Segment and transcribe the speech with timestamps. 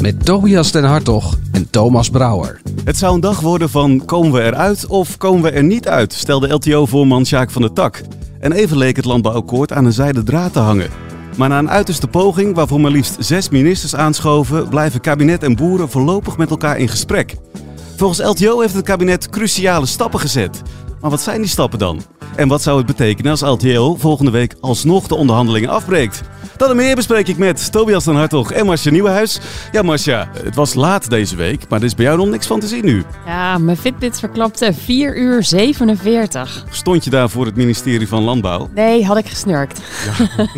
[0.00, 2.60] Met Tobias den Hartog en Thomas Brouwer.
[2.84, 6.12] Het zou een dag worden van komen we eruit of komen we er niet uit,
[6.12, 8.02] stelde LTO-voorman Sjaak van der Tak.
[8.40, 10.90] En even leek het landbouwakkoord aan een zijde draad te hangen.
[11.36, 15.88] Maar na een uiterste poging, waarvoor maar liefst zes ministers aanschoven, blijven kabinet en boeren
[15.88, 17.36] voorlopig met elkaar in gesprek.
[17.96, 20.62] Volgens LTO heeft het kabinet cruciale stappen gezet.
[21.00, 22.02] Maar wat zijn die stappen dan?
[22.34, 26.22] En wat zou het betekenen als LTO volgende week alsnog de onderhandelingen afbreekt?
[26.56, 29.40] Dat en meer bespreek ik met Tobias den Hartog en Marcia Nieuwenhuis.
[29.72, 32.60] Ja, Marcia, het was laat deze week, maar er is bij jou nog niks van
[32.60, 33.04] te zien nu.
[33.26, 36.64] Ja, mijn Fitbit verklapte 4 uur 47.
[36.70, 38.68] Stond je daar voor het ministerie van Landbouw?
[38.74, 39.80] Nee, had ik gesnurkt.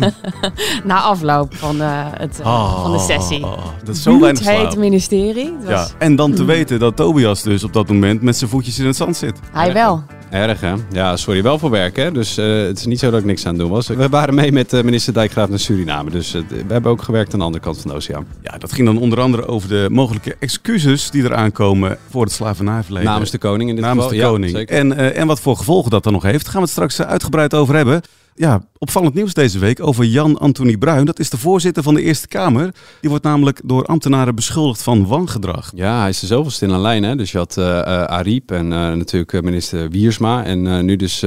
[0.83, 3.43] Na afloop van, uh, het, uh, van de sessie.
[3.43, 4.57] Oh, dat is zo weinig slaap.
[4.57, 5.53] heet ministerie.
[5.59, 5.87] Het Ja.
[5.97, 8.95] En dan te weten dat Tobias dus op dat moment met zijn voetjes in het
[8.95, 9.39] zand zit.
[9.51, 10.03] Hij wel.
[10.29, 10.73] Erg hè?
[10.91, 12.11] Ja, sorry, wel voor werk hè.
[12.11, 13.87] Dus eh, het is niet zo dat ik niks aan het doen was.
[13.87, 16.09] We waren mee met eh, minister Dijkgraaf naar Suriname.
[16.09, 18.27] Dus eh, we hebben ook gewerkt aan de andere kant van de oceaan.
[18.41, 22.31] Ja, dat ging dan onder andere over de mogelijke excuses die eraan komen voor het
[22.31, 23.09] slavernijverleden.
[23.09, 24.19] Namens de koning in dit Namens geval.
[24.19, 24.57] de koning.
[24.57, 27.53] Ja, en, en wat voor gevolgen dat dan nog heeft, gaan we het straks uitgebreid
[27.53, 28.01] over hebben.
[28.39, 31.05] Ja, opvallend nieuws deze week over Jan Anthony Bruin.
[31.05, 32.73] Dat is de voorzitter van de Eerste Kamer.
[33.01, 35.71] Die wordt namelijk door ambtenaren beschuldigd van wangedrag.
[35.75, 37.15] Ja, hij is er zoveelste in een lijn hè.
[37.15, 40.43] Dus je had eh, Ariep en eh, natuurlijk minister Wiersma.
[40.43, 41.25] En nu dus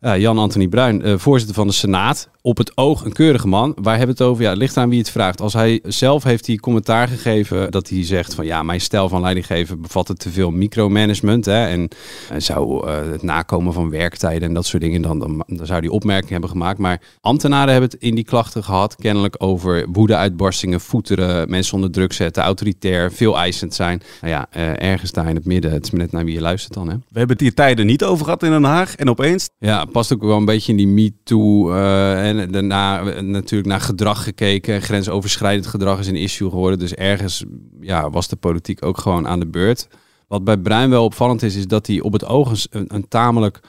[0.00, 2.28] Jan-Anthony Bruin, eh, voorzitter van de Senaat.
[2.42, 3.72] Op het oog een keurige man.
[3.76, 4.42] Waar hebben we het over?
[4.42, 5.40] Ja, het ligt aan wie het vraagt.
[5.40, 9.20] Als hij zelf heeft hij commentaar gegeven dat hij zegt van ja, mijn stijl van
[9.20, 11.44] leidinggeven bevatte te veel micromanagement.
[11.44, 11.88] Hè, en
[12.30, 15.80] eh, zou eh, het nakomen van werktijden en dat soort dingen, dan, dan, dan zou
[15.80, 16.78] die opmerking hebben gemaakt.
[16.78, 22.12] Maar ambtenaren hebben het in die klachten gehad, kennelijk over woedeuitbarstingen, voeteren, mensen onder druk
[22.12, 24.02] zetten, autoritair, veel eisend zijn.
[24.20, 25.72] Nou ja, eh, ergens daar in het midden.
[25.72, 26.88] Het is maar net naar wie je luistert dan.
[26.88, 26.94] Hè?
[26.94, 28.94] We hebben het hier tijden niet over gehad in Den Haag.
[28.94, 31.72] En opeens, Ja, past ook wel een beetje in die MeToo.
[31.72, 34.82] eh en daarna natuurlijk naar gedrag gekeken.
[34.82, 36.78] Grensoverschrijdend gedrag is een issue geworden.
[36.78, 37.44] Dus ergens
[37.80, 39.88] ja, was de politiek ook gewoon aan de beurt.
[40.28, 43.60] Wat bij Bruin wel opvallend is, is dat hij op het oog een, een, tamelijk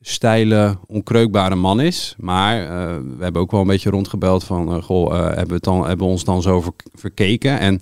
[0.00, 2.14] steile, onkreukbare man is.
[2.18, 5.86] Maar eh, we hebben ook wel een beetje rondgebeld van, eh, goh, hebben, we dan,
[5.86, 7.58] hebben we ons dan zo ver- verkeken?
[7.58, 7.80] En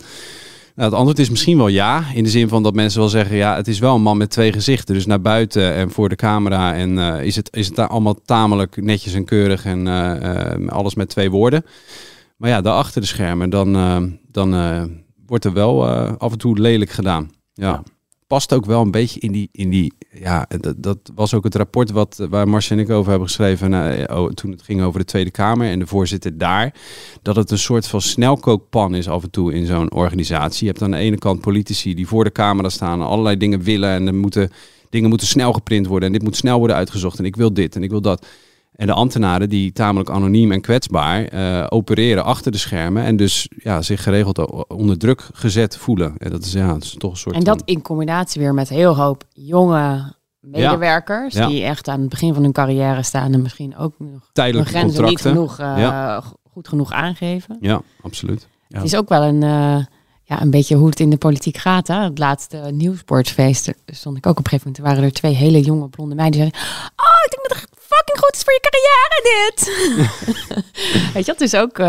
[0.75, 2.05] nou, het antwoord is misschien wel ja.
[2.15, 4.31] In de zin van dat mensen wel zeggen, ja, het is wel een man met
[4.31, 4.95] twee gezichten.
[4.95, 6.75] Dus naar buiten en voor de camera.
[6.75, 10.69] En eh, is, het, is het daar allemaal tamelijk netjes en keurig en eh, eh,
[10.69, 11.65] alles met twee woorden.
[12.37, 13.73] Maar ja, daar achter de schermen, dan,
[14.31, 14.51] dan
[15.27, 17.31] wordt er wel af en toe lelijk gedaan.
[17.53, 17.83] Ja.
[18.35, 21.55] Past ook wel een beetje in die, in die ja, dat, dat was ook het
[21.55, 24.99] rapport wat, waar Mars en ik over hebben geschreven eh, oh, toen het ging over
[24.99, 26.75] de Tweede Kamer en de voorzitter daar.
[27.23, 30.67] Dat het een soort van snelkookpan is af en toe in zo'n organisatie.
[30.67, 33.91] Je hebt aan de ene kant politici die voor de camera staan allerlei dingen willen
[33.91, 34.51] en er moeten,
[34.91, 37.77] dingen moeten snel geprint worden en dit moet snel worden uitgezocht en ik wil dit
[37.77, 38.27] en ik wil dat.
[38.75, 43.49] En de ambtenaren die tamelijk anoniem en kwetsbaar eh, opereren achter de schermen en dus
[43.57, 46.15] ja, zich geregeld onder druk gezet voelen.
[46.19, 48.55] En dat is ja, dat is toch een soort En dat van- in combinatie weer
[48.55, 51.35] met heel hoop jonge medewerkers.
[51.35, 51.47] Ja.
[51.47, 53.33] Die echt aan het begin van hun carrière staan.
[53.33, 56.23] En misschien ook nog hun tijdelijke grenzen niet genoeg, eh, Ja.
[56.51, 57.57] goed genoeg aangeven.
[57.61, 58.49] Ja, absoluut.
[58.69, 58.77] Ja.
[58.79, 59.85] Het is ook wel een, eh,
[60.23, 61.87] ja, een beetje hoe het in de politiek gaat.
[61.89, 62.03] Hè?
[62.03, 64.75] Het laatste nieuwsportfeest daar stond ik ook op een gegeven moment.
[64.77, 66.71] Toen waren er twee hele jonge blonde meiden die zeiden...
[66.97, 69.59] Oh, ik denk dat fucking goed is voor je carrière dit.
[71.15, 71.87] Weet je, dat is ook, eh,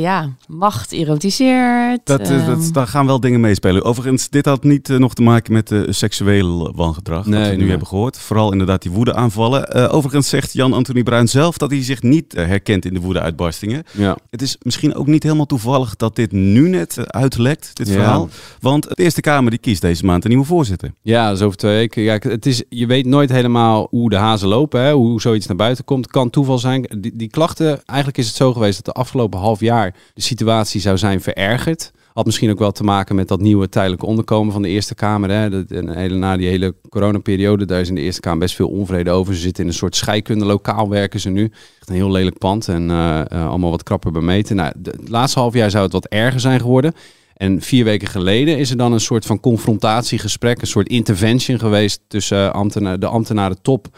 [0.00, 2.00] ja, macht erotiseert.
[2.04, 3.84] dat, eh, ehm, dat, daar gaan wel dingen meespelen.
[3.84, 7.26] Overigens, dit had niet eh, nog te maken met uh, seksueel wangedrag.
[7.26, 7.70] Nee, wat we nu nee.
[7.70, 8.18] hebben gehoord.
[8.18, 9.70] Vooral inderdaad die woedeaanvallen.
[9.72, 13.84] Eh overigens zegt Jan-Anthony Bruin zelf dat hij zich niet eh, herkent in de woedeuitbarstingen.
[13.92, 14.16] Ja.
[14.30, 17.92] Het is misschien ook niet helemaal toevallig dat dit nu net eh, uitlekt, dit Ja.
[17.92, 18.28] verhaal.
[18.60, 20.92] Want de Eerste Kamer die kiest deze maand een nieuwe voorzitter.
[21.02, 22.02] Ja, dat is over twee weken.
[22.02, 25.56] Ja, het is, je weet nooit helemaal hoe de hazen lopen, hè, hoe zoiets naar
[25.56, 26.06] buiten komt.
[26.06, 26.82] Kan toeval zijn.
[26.98, 30.80] Die, die klachten, eigenlijk is het zo geweest dat de afgelopen half jaar de situatie
[30.80, 31.90] zou zijn verergerd.
[32.12, 35.30] Had misschien ook wel te maken met dat nieuwe tijdelijke onderkomen van de Eerste Kamer.
[35.30, 35.50] Hè.
[35.50, 38.68] Dat, en hele, na die hele coronaperiode, daar is in de Eerste Kamer best veel
[38.68, 39.34] onvrede over.
[39.34, 41.52] Ze zitten in een soort scheikunde, lokaal werken ze nu.
[41.84, 44.56] Een heel lelijk pand en eh, eh, allemaal wat krapper bemeten.
[44.56, 46.92] Nou, de, het laatste half jaar zou het wat erger zijn geworden.
[47.36, 52.00] En vier weken geleden is er dan een soort van confrontatiegesprek, een soort intervention geweest
[52.08, 53.88] tussen ambtena- de ambtenaren top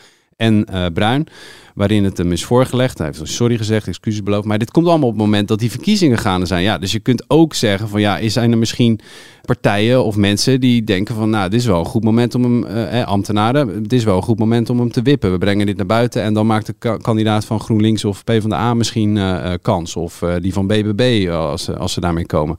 [0.41, 1.29] en eh, Bruin.
[1.75, 2.99] Waarin het hem is voorgelegd.
[2.99, 4.47] Hij heeft sorry gezegd, excuses beloofd.
[4.47, 6.63] Maar dit komt allemaal op het moment dat die verkiezingen gaande zijn.
[6.63, 9.01] Ja, dus je kunt ook zeggen van ja, zijn er misschien
[9.45, 12.65] partijen of mensen die denken van nou, dit is wel een goed moment om hem,
[12.65, 15.31] eh, ambtenaren, dit is wel een goed moment om hem te wippen.
[15.33, 19.17] We brengen dit naar buiten en dan maakt de kandidaat van GroenLinks of PvdA misschien
[19.17, 19.97] uh, kans.
[19.97, 22.57] Of uh, die van BBB als, als ze daarmee komen.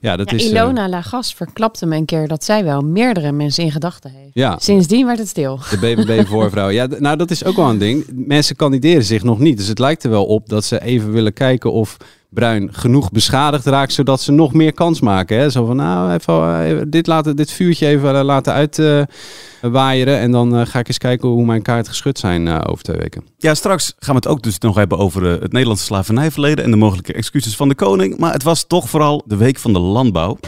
[0.00, 0.48] Ja, dat ja, is...
[0.48, 4.30] Ilona Lagas verklapte me een keer dat zij wel meerdere mensen in gedachten heeft.
[4.32, 4.58] Ja.
[4.58, 5.60] Sindsdien werd het stil.
[5.70, 6.68] De BBB-voorvrouw.
[6.78, 8.04] ja, nou dat is ook wel een ding.
[8.12, 9.56] Mensen kandideren zich nog niet.
[9.56, 11.96] Dus het lijkt er wel op dat ze even willen kijken of
[12.30, 15.38] Bruin genoeg beschadigd raakt, zodat ze nog meer kans maken.
[15.38, 15.50] Hè?
[15.50, 20.14] Zo van, nou, even, dit, laten, dit vuurtje even laten uitwaaieren.
[20.14, 23.24] Uh, en dan ga ik eens kijken hoe mijn kaart geschud zijn over twee weken.
[23.38, 26.76] Ja, straks gaan we het ook dus nog hebben over het Nederlandse slavernijverleden en de
[26.76, 28.18] mogelijke excuses van de koning.
[28.18, 30.38] Maar het was toch vooral de week van de landbouw.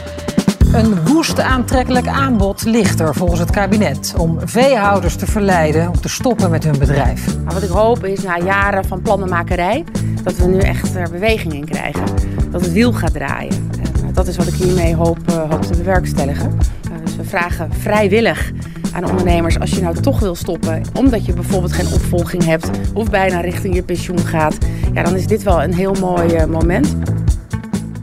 [0.73, 6.09] Een woest aantrekkelijk aanbod ligt er volgens het kabinet om veehouders te verleiden om te
[6.09, 7.37] stoppen met hun bedrijf.
[7.43, 9.83] Maar wat ik hoop is na jaren van plannenmakerij
[10.23, 12.03] dat we nu echt er beweging in krijgen.
[12.51, 13.71] Dat het wiel gaat draaien.
[14.05, 16.57] En dat is wat ik hiermee hoop, uh, hoop te bewerkstelligen.
[16.91, 18.51] Uh, dus we vragen vrijwillig
[18.93, 23.09] aan ondernemers als je nou toch wil stoppen, omdat je bijvoorbeeld geen opvolging hebt of
[23.09, 24.57] bijna richting je pensioen gaat,
[24.93, 26.95] ja, dan is dit wel een heel mooi moment.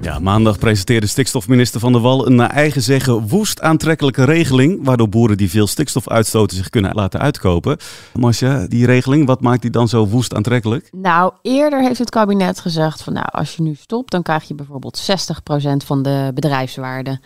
[0.07, 5.09] Ja, maandag presenteerde stikstofminister Van der Wal een naar eigen zeggen woest aantrekkelijke regeling, waardoor
[5.09, 7.77] boeren die veel stikstof uitstoten zich kunnen laten uitkopen.
[8.13, 10.89] Marcia, die regeling, wat maakt die dan zo woest aantrekkelijk?
[10.93, 14.55] Nou, eerder heeft het kabinet gezegd van nou, als je nu stopt, dan krijg je
[14.55, 17.21] bijvoorbeeld 60% van de bedrijfswaarde.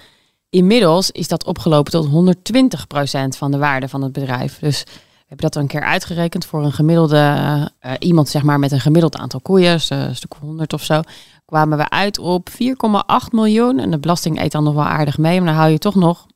[0.50, 2.11] Inmiddels is dat opgelopen tot 120%
[3.38, 4.59] van de waarde van het bedrijf.
[4.59, 7.17] Dus we hebben dat een keer uitgerekend voor een gemiddelde,
[7.87, 11.03] uh, iemand zeg maar met een gemiddeld aantal koeien, een stuk 100 of zo
[11.50, 12.56] kwamen we uit op 4,8
[13.31, 13.79] miljoen.
[13.79, 16.26] En de belasting eet dan nog wel aardig mee, maar dan hou je toch nog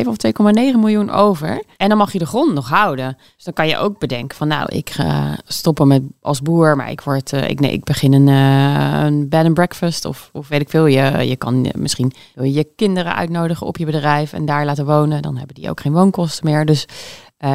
[0.00, 1.62] 2,7 of 2,9 miljoen over.
[1.76, 3.16] En dan mag je de grond nog houden.
[3.34, 6.90] Dus dan kan je ook bedenken van nou, ik ga stoppen met als boer, maar
[6.90, 10.48] ik word, uh, ik, nee, ik begin een, uh, een bed and breakfast of, of
[10.48, 10.86] weet ik veel.
[10.86, 15.22] Je, je kan misschien je kinderen uitnodigen op je bedrijf en daar laten wonen.
[15.22, 16.64] Dan hebben die ook geen woonkosten meer.
[16.64, 16.88] Dus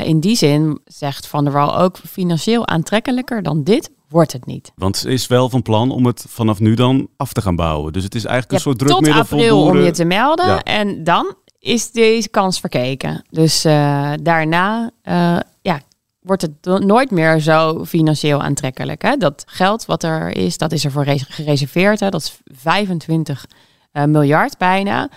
[0.04, 4.72] in die zin zegt Van der Wal ook financieel aantrekkelijker dan dit wordt het niet.
[4.76, 7.94] Want ze is wel van plan om het vanaf nu dan af te gaan bouwen.
[7.94, 10.46] Dus het is eigenlijk een soort drukmiddel tot april om je te melden.
[10.46, 10.64] Ja.
[10.64, 13.26] En dan is deze kans verkeken.
[13.30, 15.82] Dus uh, daarna uh, ja,
[16.22, 19.02] wordt het nooit meer zo financieel aantrekkelijk.
[19.02, 19.16] Hè?
[19.16, 22.00] Dat geld wat er is, dat is er voor gereserveerd.
[22.00, 22.10] Hè?
[22.10, 23.46] Dat is 25
[23.94, 25.10] uh, miljard bijna.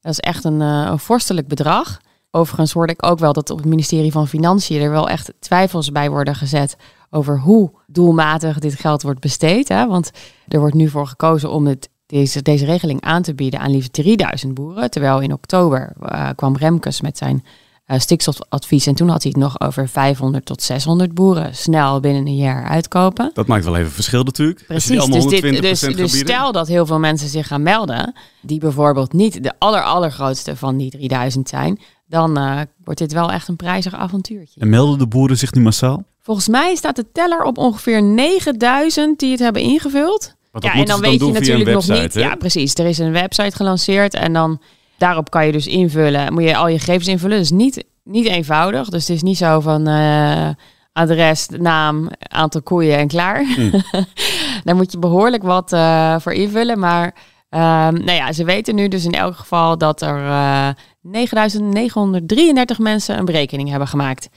[0.00, 2.00] Dat is echt een, een vorstelijk bedrag.
[2.30, 5.92] Overigens hoorde ik ook wel dat op het ministerie van Financiën er wel echt twijfels
[5.92, 6.76] bij worden gezet
[7.14, 9.68] over hoe doelmatig dit geld wordt besteed.
[9.68, 9.86] Hè?
[9.86, 10.10] Want
[10.48, 13.92] er wordt nu voor gekozen om het, deze, deze regeling aan te bieden aan liefst
[13.92, 14.90] 3000 boeren.
[14.90, 17.44] Terwijl in oktober uh, kwam Remkes met zijn
[17.86, 18.86] uh, stikstofadvies.
[18.86, 22.64] En toen had hij het nog over 500 tot 600 boeren snel binnen een jaar
[22.64, 23.30] uitkopen.
[23.34, 24.64] Dat maakt wel even verschil natuurlijk.
[24.66, 29.12] Precies, dus, dit, dus, dus stel dat heel veel mensen zich gaan melden, die bijvoorbeeld
[29.12, 31.80] niet de aller, allergrootste van die 3000 zijn,
[32.12, 34.60] dan uh, wordt dit wel echt een prijzig avontuurtje.
[34.60, 36.04] En melden de boeren zich nu massaal?
[36.20, 40.34] Volgens mij staat de teller op ongeveer 9000 die het hebben ingevuld.
[40.58, 42.14] ja, en dan, weet je natuurlijk nog niet.
[42.14, 42.20] Hè?
[42.20, 42.74] Ja, precies.
[42.74, 44.60] Er is een website gelanceerd en dan
[44.98, 46.32] daarop kan je dus invullen.
[46.32, 47.38] Moet je al je gegevens invullen.
[47.38, 48.88] Dus niet, niet eenvoudig.
[48.88, 50.48] Dus het is niet zo van uh,
[50.92, 53.44] adres, naam, aantal koeien en klaar.
[53.56, 53.70] Mm.
[54.64, 56.78] Daar moet je behoorlijk wat uh, voor invullen.
[56.78, 57.14] Maar
[57.54, 63.24] uh, nou ja, ze weten nu dus in elk geval dat er 9933 mensen een
[63.24, 64.28] berekening hebben gemaakt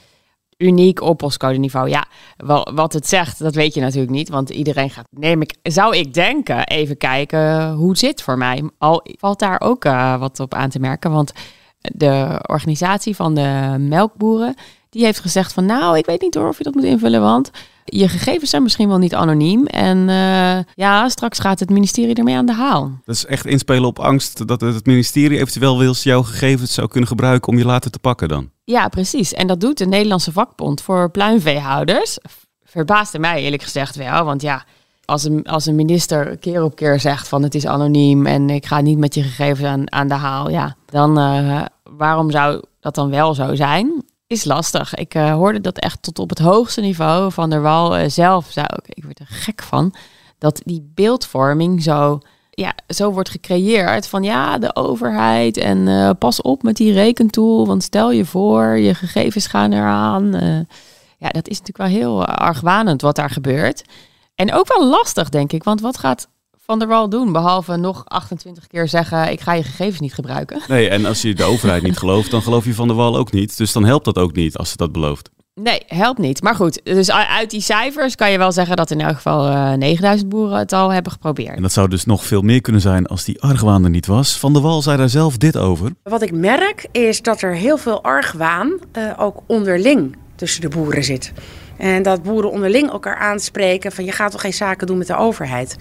[0.56, 1.88] uniek op postcode niveau.
[1.88, 2.06] Ja,
[2.74, 4.28] wat het zegt, dat weet je natuurlijk niet.
[4.28, 8.70] Want iedereen gaat, neem ik, zou ik denken, even kijken hoe zit voor mij.
[8.78, 11.10] Al valt daar ook uh, wat op aan te merken.
[11.10, 11.32] Want
[11.78, 14.54] de organisatie van de melkboeren,
[14.96, 17.50] die heeft gezegd van nou, ik weet niet hoor of je dat moet invullen, want
[17.84, 19.66] je gegevens zijn misschien wel niet anoniem.
[19.66, 22.90] En uh, ja, straks gaat het ministerie ermee aan de haal.
[23.04, 27.08] Dat is echt inspelen op angst dat het ministerie eventueel wil jouw gegevens zou kunnen
[27.08, 28.50] gebruiken om je later te pakken dan.
[28.64, 29.34] Ja, precies.
[29.34, 32.18] En dat doet de Nederlandse vakbond voor pluimveehouders.
[32.64, 34.64] Verbaasde mij eerlijk gezegd wel, want ja,
[35.04, 38.66] als een, als een minister keer op keer zegt van het is anoniem en ik
[38.66, 42.94] ga niet met je gegevens aan, aan de haal, ja, dan uh, waarom zou dat
[42.94, 44.04] dan wel zo zijn?
[44.26, 44.94] Is lastig.
[44.94, 48.46] Ik uh, hoorde dat echt tot op het hoogste niveau van der Wal uh, zelf.
[48.50, 49.94] Zou ik, ik word er gek van.
[50.38, 52.18] Dat die beeldvorming zo,
[52.50, 57.66] ja, zo wordt gecreëerd van ja, de overheid en uh, pas op met die rekentool.
[57.66, 60.30] Want stel je voor, je gegevens gaan eraan.
[61.18, 63.84] ja, dat is natuurlijk wel heel argwanend wat daar gebeurt.
[64.34, 65.64] En ook wel lastig, denk ik.
[65.64, 66.28] Want wat gaat
[66.66, 67.32] van der Wal doen?
[67.32, 70.60] Behalve nog 28 keer zeggen: ik ga je gegevens niet gebruiken.
[70.68, 73.32] Nee, en als je de overheid niet gelooft, dan geloof je Van der Wal ook
[73.32, 73.56] niet.
[73.56, 75.30] Dus dan helpt dat ook niet als ze dat belooft.
[75.54, 76.42] Nee, helpt niet.
[76.42, 79.72] Maar goed, dus uit die cijfers kan je wel zeggen dat in elk geval eh
[79.72, 81.56] 9000 boeren het al hebben geprobeerd.
[81.56, 84.38] En dat zou dus nog veel meer kunnen zijn als die argwaan er niet was.
[84.38, 85.90] Van der Wal zei daar zelf dit over.
[86.02, 91.04] Wat ik merk is dat er heel veel argwaan eh, ook onderling tussen de boeren
[91.04, 91.32] zit.
[91.76, 95.16] En dat boeren onderling elkaar aanspreken van je gaat toch geen zaken doen met de
[95.16, 95.76] overheid.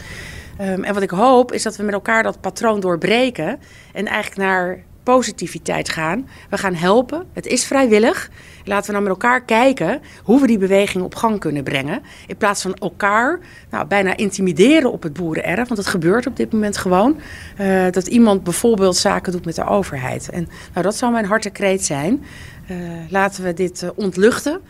[0.58, 3.60] Ehm, en wat ik hoop is dat we met elkaar dat patroon doorbreken
[3.94, 6.28] en eigenlijk naar positiviteit gaan.
[6.50, 7.26] We gaan helpen.
[7.34, 8.30] Het is vrijwillig.
[8.64, 12.02] Laten we nou met elkaar kijken hoe we die beweging op gang kunnen brengen.
[12.28, 15.68] In plaats van elkaar nou, bijna intimideren op het boerenerf.
[15.68, 17.20] Want het gebeurt op dit moment gewoon.
[17.58, 20.30] eh, dat iemand bijvoorbeeld zaken doet met de overheid.
[20.30, 22.26] En nou, dat zou mijn hartekreet zijn.
[22.68, 22.78] Eh,
[23.10, 24.62] laten we dit eh, ontluchten.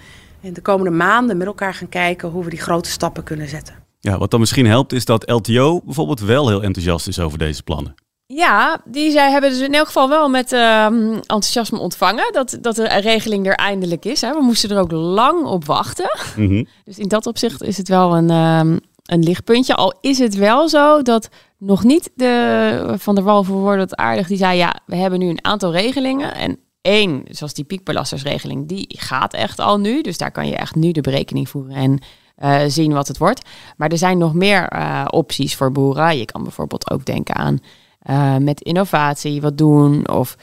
[0.42, 3.85] En de komende maanden met elkaar gaan kijken hoe we die grote stappen kunnen zetten.
[4.06, 7.64] Ja, wat dan misschien helpt is dat LTO bijvoorbeeld wel heel enthousiast is over deze
[7.64, 7.96] plannen.
[8.26, 12.76] Ja, die zij hebben dus in elk geval wel met ehm, enthousiasme ontvangen dat, dat
[12.76, 14.22] de regeling er eindelijk is.
[14.22, 14.34] Hè.
[14.34, 16.18] We moesten er ook lang op wachten.
[16.36, 16.64] Mhm.
[16.84, 19.76] Dus in dat opzicht is het wel een, ehm, een lichtpuntje.
[19.76, 24.28] Al is het wel zo dat nog niet de Van der Wal het aardig.
[24.28, 26.36] Die zei ja, we hebben nu een aantal regelingen.
[26.36, 30.02] En één, zoals die piekbelastersregeling, die gaat echt al nu.
[30.02, 32.00] Dus daar kan je echt nu de berekening voeren en
[32.36, 33.50] eh, zien wat het wordt.
[33.78, 36.18] Maar er zijn nog meer eh, opties voor boeren.
[36.18, 37.60] Je kan bijvoorbeeld ook denken aan
[38.00, 40.38] eh, met innovatie wat doen of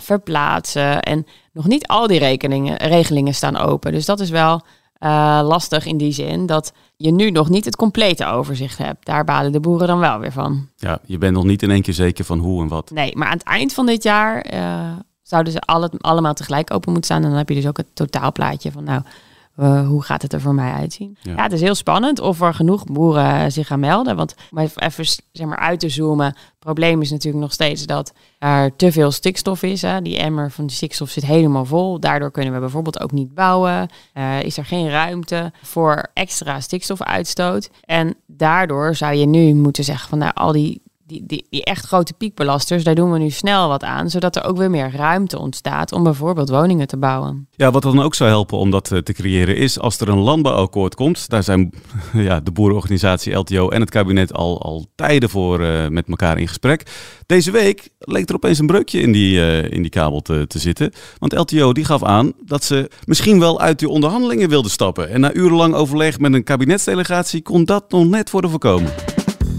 [0.00, 1.02] verplaatsen.
[1.02, 3.92] En nog niet al die rekeningen, regelingen staan open.
[3.92, 4.62] Dus dat is wel
[5.42, 9.06] lastig in die zin dat je nu nog niet het complete overzicht hebt.
[9.06, 10.68] Daar balen de boeren dan wel weer van.
[10.76, 12.90] Ja, je bent nog niet in één keer zeker van hoe en wat.
[12.90, 14.44] Nee, maar aan het eind van dit jaar
[15.22, 17.22] zouden ze alle, allemaal tegelijk open moeten staan.
[17.22, 19.02] En dan heb je dus ook het totaalplaatje van nou,
[19.56, 21.16] eh, hoe gaat het er voor mij uitzien?
[21.22, 21.32] Ja.
[21.32, 21.42] Ja.
[21.42, 24.16] het is heel spannend of er genoeg boeren zich gaan melden.
[24.16, 26.26] Want om even, even zeg maar uit te zoomen.
[26.26, 29.82] Het probleem is natuurlijk nog steeds dat er te veel stikstof is.
[29.82, 30.02] Hè.
[30.02, 32.00] Die emmer van de stikstof zit helemaal vol.
[32.00, 33.88] Daardoor kunnen we bijvoorbeeld ook niet bouwen.
[34.12, 37.70] Eh, is er geen ruimte voor extra stikstofuitstoot.
[37.80, 41.86] En daardoor zou je nu moeten zeggen van nou, al die die, die, die echt
[41.86, 45.38] grote piekbelasters, daar doen we nu snel wat aan, zodat er ook weer meer ruimte
[45.38, 47.48] ontstaat om bijvoorbeeld woningen te bouwen.
[47.50, 50.18] Ja, wat dan ook zou helpen om dat eh, te creëren is als er een
[50.18, 51.28] landbouwakkoord komt.
[51.28, 51.72] Daar zijn
[52.12, 56.48] ja, de boerenorganisatie LTO en het kabinet al, al tijden voor eh, met elkaar in
[56.48, 56.82] gesprek.
[57.26, 60.58] Deze week leek er opeens een breukje in die, eh, in die kabel te, te
[60.58, 60.92] zitten.
[61.18, 65.10] Want LTO die gaf aan dat ze misschien wel uit die onderhandelingen wilden stappen.
[65.10, 69.15] En na urenlang overleg met een kabinetsdelegatie kon dat nog net worden voorkomen.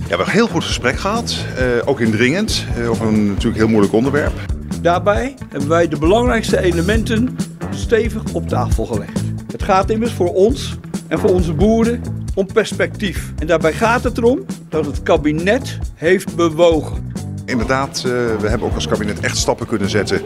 [0.08, 3.58] Ja, we hebben een heel goed gesprek gehad, eh, ook indringend, eh, over een natuurlijk
[3.58, 4.34] heel moeilijk onderwerp.
[4.82, 7.38] Daarbij hebben wij de belangrijkste elementen
[7.70, 9.22] stevig op tafel gelegd.
[9.52, 10.76] Het gaat immers voor ons
[11.08, 12.02] en voor onze boeren
[12.36, 13.34] om perspectief.
[13.40, 17.12] En daarbij gaat het erom dat het kabinet heeft bewogen.
[17.46, 20.22] Inderdaad, eh, we hebben ook als kabinet echt stappen kunnen zetten,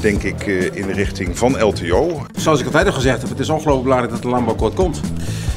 [0.00, 2.26] denk ik, eh, in de richting van LTO.
[2.36, 5.00] Zoals ik altijd al gezegd heb, het is ongelooflijk belangrijk dat het landbouwakkoord komt.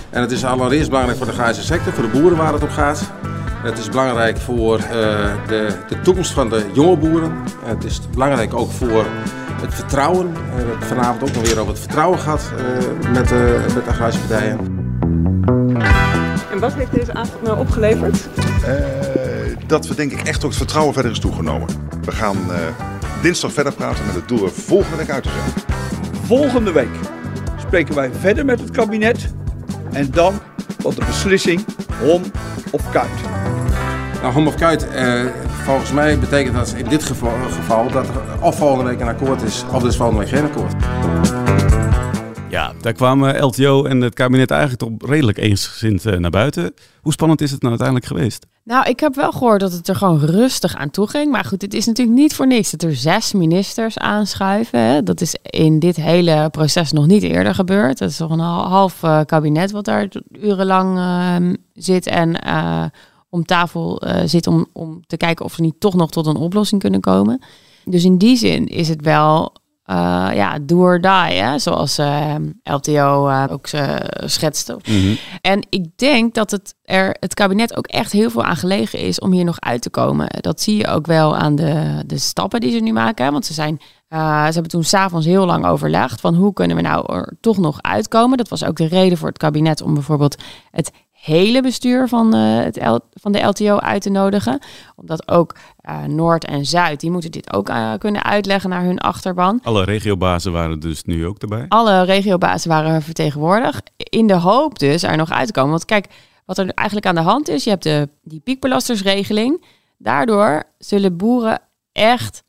[0.10, 2.70] En het is allereerst belangrijk voor de agrarische sector, voor de boeren waar het om
[2.70, 3.12] gaat.
[3.63, 4.84] Het is belangrijk voor eh,
[5.48, 7.32] de, de toekomst van de jonge boeren.
[7.63, 9.06] Het is belangrijk ook voor
[9.62, 10.28] het vertrouwen.
[10.28, 13.66] Eh, we hebben het vanavond ook nog weer over het vertrouwen gehad eh, met, de
[13.75, 14.80] met de agrarische partijen.
[16.51, 18.28] En wat heeft deze avond nou opgeleverd?
[18.66, 18.74] Eh,
[19.68, 21.68] dat we denk ik echt ook het vertrouwen verder is toegenomen.
[22.01, 22.60] We gaan eh,
[23.22, 25.78] dinsdag verder praten met het doel er volgende week uit te zijn.
[26.25, 26.96] Volgende week
[27.58, 29.34] spreken wij verder met het kabinet
[29.92, 30.39] en dan
[30.78, 31.66] tot de beslissing
[32.00, 32.22] hom
[32.72, 33.49] of kuit.
[34.22, 35.26] Nou, Hom of Kuit, eh,
[35.64, 39.42] volgens mij betekent dat in dit geval, geval dat er of volgende week een akkoord
[39.42, 40.74] is, of dus volgende week geen akkoord.
[42.50, 46.74] Ja, daar kwamen LTO en het kabinet eigenlijk toch redelijk eensgezind eh, naar buiten.
[47.02, 48.46] Hoe spannend is het nou uiteindelijk geweest?
[48.64, 51.32] Nou, ik heb wel gehoord dat het er gewoon rustig aan toe ging.
[51.32, 54.80] Maar goed, het is natuurlijk niet voor niks dat er zes ministers aanschuiven.
[54.80, 55.04] Hè.
[55.04, 57.98] Dat is in dit hele proces nog niet eerder gebeurd.
[57.98, 60.08] Dat is toch een hal- half eh, kabinet wat daar
[60.42, 62.84] urenlang eh, zit en eh,
[63.30, 66.36] om tafel eh, zit om, om te kijken of ze niet toch nog tot een
[66.36, 67.42] oplossing kunnen komen.
[67.86, 69.96] Dus in die zin is het wel eh,
[70.34, 71.60] ja, do or die, hè?
[71.60, 73.68] zoals eh, LTO ook
[74.26, 74.78] schetste.
[75.42, 79.20] En ik denk dat het er het kabinet ook echt heel veel aan gelegen is
[79.20, 80.28] om hier nog uit te komen.
[80.42, 83.26] Dat zie je ook wel aan de, de stappen die ze nu maken.
[83.26, 83.32] hè.
[83.32, 83.78] Want ze zijn.
[84.10, 84.18] ze
[84.54, 88.38] hebben toen s'avonds heel lang overlegd van hoe kunnen we nou er toch nog uitkomen.
[88.38, 90.36] Dat was ook de reden voor het kabinet om bijvoorbeeld
[90.72, 94.60] het hele bestuur van, eh, het L- van de LTO uit te nodigen.
[94.96, 99.00] Omdat ook eh, Noord en Zuid, die moeten dit ook eh, kunnen uitleggen naar hun
[99.00, 99.60] achterban.
[99.64, 101.66] Alle regiobazen waren dus nu ook erbij.
[101.68, 103.92] Alle regiobazen waren vertegenwoordigd.
[103.98, 105.70] In de hoop dus er nog uit te komen.
[105.70, 106.08] Want kijk,
[106.46, 109.64] wat er eigenlijk aan de hand is, je hebt de, die piekbelastersregeling.
[109.98, 111.62] Daardoor zullen boeren
[111.92, 112.44] echt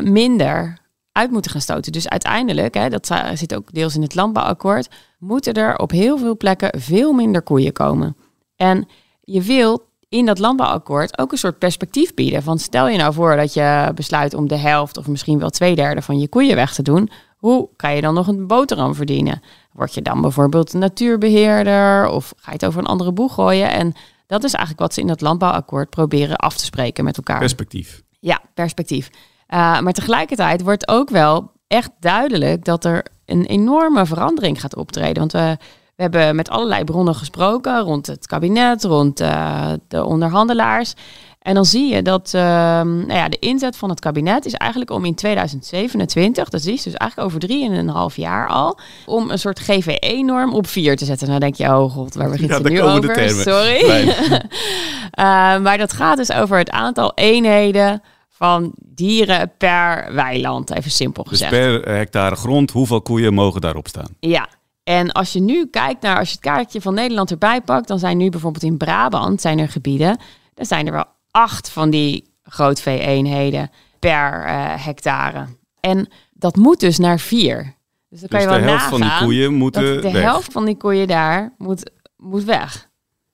[0.00, 0.78] minder
[1.12, 1.92] uit moeten gaan stoten.
[1.92, 4.88] Dus uiteindelijk, hè, dat zit ook deels in het landbouwakkoord,
[5.18, 8.16] moeten er op heel veel plekken veel minder koeien komen.
[8.56, 8.88] En
[9.20, 12.42] je wil in dat landbouwakkoord ook een soort perspectief bieden.
[12.42, 15.74] Van stel je nou voor dat je besluit om de helft of misschien wel twee
[15.74, 17.10] derde van je koeien weg te doen.
[17.36, 19.42] Hoe kan je dan nog een boterham verdienen?
[19.72, 23.70] Word je dan bijvoorbeeld een natuurbeheerder of ga je het over een andere boeg gooien?
[23.70, 23.92] En
[24.26, 27.38] dat is eigenlijk wat ze in dat landbouwakkoord proberen af te spreken met elkaar.
[27.38, 28.02] Perspectief.
[28.20, 29.10] Ja, perspectief.
[29.52, 35.18] Uh, maar tegelijkertijd wordt ook wel echt duidelijk dat er een enorme verandering gaat optreden.
[35.18, 35.56] Want we,
[35.96, 40.94] we hebben met allerlei bronnen gesproken rond het kabinet, rond uh, de onderhandelaars.
[41.38, 44.90] En dan zie je dat uh, nou ja, de inzet van het kabinet is eigenlijk
[44.90, 50.54] om in 2027, dat is dus eigenlijk over drieënhalf jaar al, om een soort GVE-norm
[50.54, 51.28] op vier te zetten.
[51.28, 53.30] Nou denk je, oh god, waar begint Ja, het nu over?
[53.30, 53.84] Sorry.
[53.88, 58.02] Uh, maar dat gaat dus over het aantal eenheden
[58.42, 61.50] van dieren per weiland, even simpel Dus gezegd.
[61.50, 64.08] per hectare grond, hoeveel koeien mogen daarop staan?
[64.20, 64.48] Ja,
[64.84, 67.98] en als je nu kijkt naar, als je het kaartje van Nederland erbij pakt, dan
[67.98, 70.18] zijn nu bijvoorbeeld in Brabant zijn er gebieden,
[70.54, 75.46] dan zijn er wel acht van die grootvee-eenheden per eh, hectare.
[75.80, 77.74] En dat moet dus naar vier.
[78.08, 80.22] Dus dan kan Dus je de wel helft van die koeien moeten dat de weg.
[80.22, 82.88] helft van die koeien daar moet, moet weg.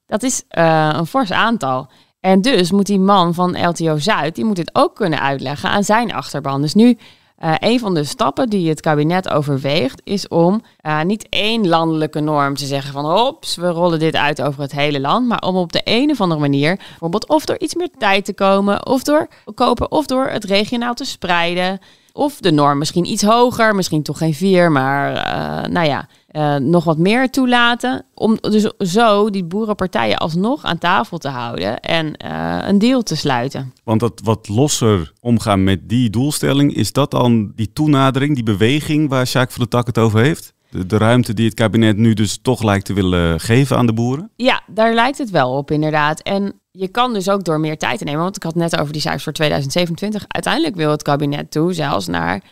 [0.05, 1.89] Dat is eh, een fors aantal.
[2.19, 5.83] En dus moet die man van LTO Zuid, die moet dit ook kunnen uitleggen aan
[5.83, 6.61] zijn achterban.
[6.61, 6.97] Dus nu,
[7.37, 12.19] eh, een van de stappen die het kabinet overweegt, is om eh, niet één landelijke
[12.19, 15.27] norm te zeggen van hops, we rollen dit uit over het hele land.
[15.27, 18.33] Maar om op de een of andere manier, bijvoorbeeld of door iets meer tijd te
[18.33, 21.79] komen, of door kopen, of door het regionaal te spreiden.
[22.13, 26.55] Of de norm misschien iets hoger, misschien toch geen vier, maar eh, nou ja, eh,
[26.55, 28.05] nog wat meer toelaten.
[28.13, 33.15] Om dus zo die boerenpartijen alsnog aan tafel te houden en eh, een deal te
[33.15, 33.73] sluiten.
[33.83, 39.09] Want dat wat losser omgaan met die doelstelling, is dat dan die toenadering, die beweging
[39.09, 40.53] waar Sjaak van der Tak het over heeft?
[40.69, 43.93] De, de ruimte die het kabinet nu dus toch lijkt te willen geven aan de
[43.93, 44.31] boeren?
[44.35, 46.19] Ja, daar lijkt het wel op inderdaad.
[46.19, 48.93] En je kan dus ook door meer tijd te nemen, want ik had net over
[48.93, 50.25] die cijfers voor 2027.
[50.27, 52.43] Uiteindelijk wil het kabinet toe zelfs naar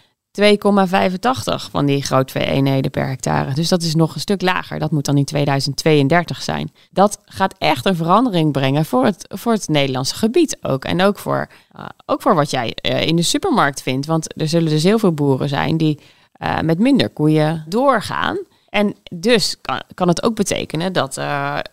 [0.42, 3.54] 2,85 van die grootvee-eenheden per hectare.
[3.54, 4.80] Dus dat is nog een stuk lager.
[4.80, 6.72] Dat moet dan in 2032 zijn.
[6.92, 10.86] Dat gaat echt een verandering brengen voor het, voor het Nederlandse gebied ook.
[10.86, 11.48] En ook voor,
[11.78, 14.06] uh, ook voor wat jij uh, in de supermarkt vindt.
[14.06, 16.00] Want er zullen dus heel veel boeren zijn die
[16.42, 18.38] uh, met minder koeien doorgaan.
[18.70, 21.20] En dus kan, kan het ook betekenen dat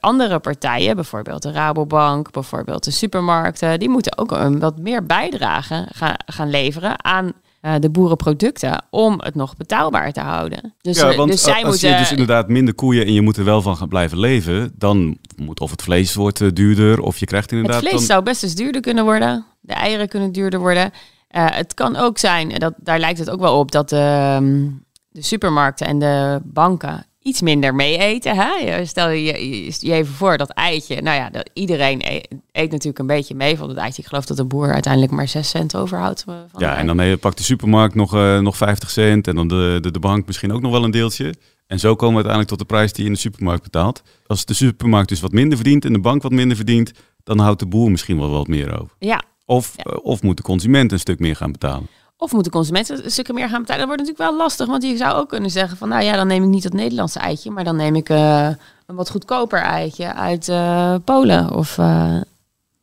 [0.01, 5.89] andere partijen, bijvoorbeeld de Rabobank, bijvoorbeeld de supermarkten, die moeten ook een wat meer bijdrage
[5.93, 7.33] gaan, gaan leveren aan
[7.65, 10.75] uh, de boerenproducten om het nog betaalbaar te houden.
[10.81, 11.91] Dus, ja, uh, want dus zij als moeten.
[11.91, 15.19] je dus inderdaad minder koeien en je moet er wel van gaan blijven leven, dan
[15.37, 17.81] moet of het vlees wordt uh, duurder of je krijgt inderdaad...
[17.81, 18.09] Het vlees dan...
[18.09, 19.47] zou best eens duurder kunnen worden.
[19.61, 20.93] De eieren kunnen duurder worden.
[21.37, 23.99] Uh, het kan ook zijn, dat, daar lijkt het ook wel op, dat uh,
[25.09, 28.37] de supermarkten en de banken iets minder mee eten.
[28.37, 28.85] Hè?
[28.85, 31.03] Stel je, je je even voor dat eitje.
[31.03, 34.03] Nou ja, dat, iedereen eet, eet, natuurlijk een beetje mee van het eitje.
[34.03, 36.23] Ik geloof dat de boer uiteindelijk maar 6 cent overhoudt.
[36.25, 39.49] Van ja, en dan uh, pakt de supermarkt nog, uh, nog 50 cent en dan
[39.49, 41.35] de, de, de bank misschien ook nog wel een deeltje.
[41.67, 44.03] En zo komen we uiteindelijk tot de prijs die je in de supermarkt betaalt.
[44.27, 47.61] Als de supermarkt dus wat minder verdient en de bank wat minder verdient, dan houdt
[47.61, 48.97] de boer misschien wel wat meer over.
[48.99, 49.23] Ja.
[49.47, 49.93] Of, ja.
[50.03, 51.89] Of moet de consument een stuk meer gaan betalen.
[52.17, 53.87] Of moeten consumenten een stukje meer gaan betalen?
[53.87, 55.89] Dat wordt natuurlijk wel lastig, want je zou ook kunnen zeggen van...
[55.89, 57.51] nou ja, dan neem ik niet dat Nederlandse eitje...
[57.51, 58.49] maar dan neem ik uh,
[58.87, 61.79] een wat goedkoper eitje uit uh, Polen of...
[61.79, 62.21] Uh,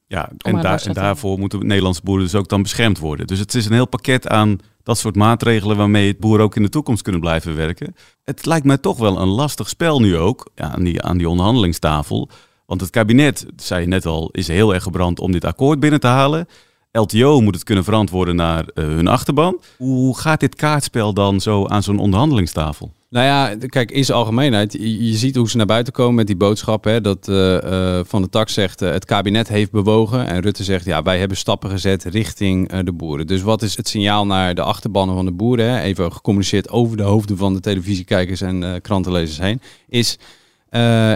[0.07, 3.27] ja, en, daar, en daarvoor moeten Nederlandse boeren dus ook dan beschermd worden.
[3.27, 5.77] Dus het is een heel pakket aan dat soort maatregelen...
[5.77, 7.95] waarmee het boeren ook in de toekomst kunnen blijven werken.
[8.23, 11.29] Het lijkt mij toch wel een lastig spel nu ook ja, aan, die, aan die
[11.29, 12.29] onderhandelingstafel.
[12.65, 15.99] Want het kabinet, zei je net al, is heel erg gebrand om dit akkoord binnen
[15.99, 16.47] te halen...
[16.91, 19.61] LTO moet het kunnen verantwoorden naar uh, hun achterban.
[19.77, 22.93] Hoe gaat dit kaartspel dan zo aan zo'n onderhandelingstafel?
[23.09, 26.35] Nou ja, kijk, in zijn algemeenheid, je, ziet hoe ze naar buiten komen met die
[26.35, 26.83] boodschap.
[26.83, 30.27] Hè, dat uh, uh, Van de Tak zegt, het kabinet heeft bewogen.
[30.27, 33.27] En Rutte zegt, ja, wij hebben stappen gezet richting de boeren.
[33.27, 35.69] Dus wat is het signaal naar de achterbannen van de boeren?
[35.69, 39.61] Hè, even gecommuniceerd over de hoofden van de televisiekijkers en krantenlezers heen.
[39.89, 40.17] Is,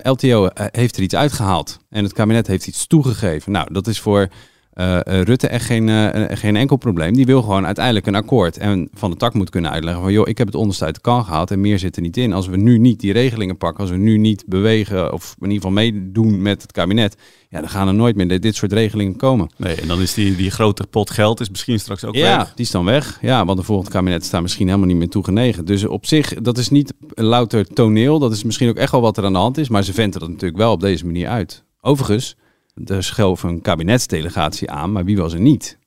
[0.04, 1.80] LTO heeft er iets uitgehaald.
[1.90, 3.52] En het kabinet heeft iets toegegeven.
[3.52, 4.30] Nou, dat is voor...
[4.76, 7.14] Uh, Rutte echt geen, uh, geen enkel probleem.
[7.14, 8.58] Die wil gewoon uiteindelijk een akkoord.
[8.58, 10.12] En Van de Tak moet kunnen uitleggen van...
[10.12, 12.34] joh, ik heb het onderste uit de kan gehaald en meer zit er niet in.
[12.34, 13.82] Als we nu niet die regelingen pakken...
[13.82, 17.16] als we nu niet bewegen of in ieder geval meedoen met het kabinet...
[17.50, 19.50] ja, dan gaan er nooit meer dit soort regelingen komen.
[19.58, 22.54] Nee, en dan is die, die grote pot geld is misschien straks ook ja, weg.
[22.56, 23.18] die is dan weg.
[23.22, 25.66] Ja, want de volgende kabinet staat misschien helemaal niet meer toegenegen.
[25.66, 28.20] Dus op zich, dat is niet louter toneel.
[28.20, 29.70] Dat is misschien ook echt wel wat er aan de hand is.
[29.70, 31.64] Maar ze venten dat natuurlijk wel op deze manier uit.
[31.82, 32.36] Overigens...
[32.84, 35.78] Er schoof een kabinetsdelegatie aan, maar wie was er niet?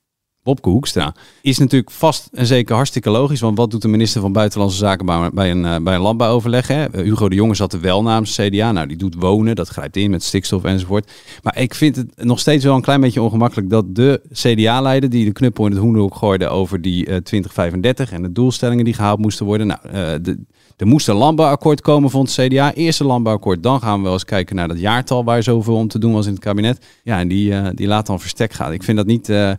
[0.43, 1.15] Wopke Hoekstra.
[1.41, 3.39] Is natuurlijk vast en zeker hartstikke logisch.
[3.39, 6.67] Want wat doet de minister van Buitenlandse Zaken bij- een, eh, bij een landbouwoverleg?
[6.67, 6.85] Hè?
[6.85, 8.71] Eh, Hugo de Jonge zat er wel namens CDA.
[8.71, 11.11] Nou, die doet wonen, dat grijpt in met stikstof enzovoort.
[11.43, 15.25] Maar ik vind het nog steeds wel een klein beetje ongemakkelijk dat de CDA-leider die
[15.25, 19.19] de knuppel in het hoenderhoek gooide over die eh 2035 en de doelstellingen die gehaald
[19.19, 19.67] moesten worden.
[19.67, 20.39] Nou, eh, de,
[20.79, 22.73] er moest een landbouwakkoord komen, vond de CDA.
[22.73, 25.87] Eerst een landbouwakkoord, dan gaan we wel eens kijken naar dat jaartal waar zoveel om
[25.87, 26.85] te doen was in het kabinet.
[27.03, 28.73] Ja, en die, eh, die laat dan verstek gaan.
[28.73, 29.51] Ik vind dat niet eh,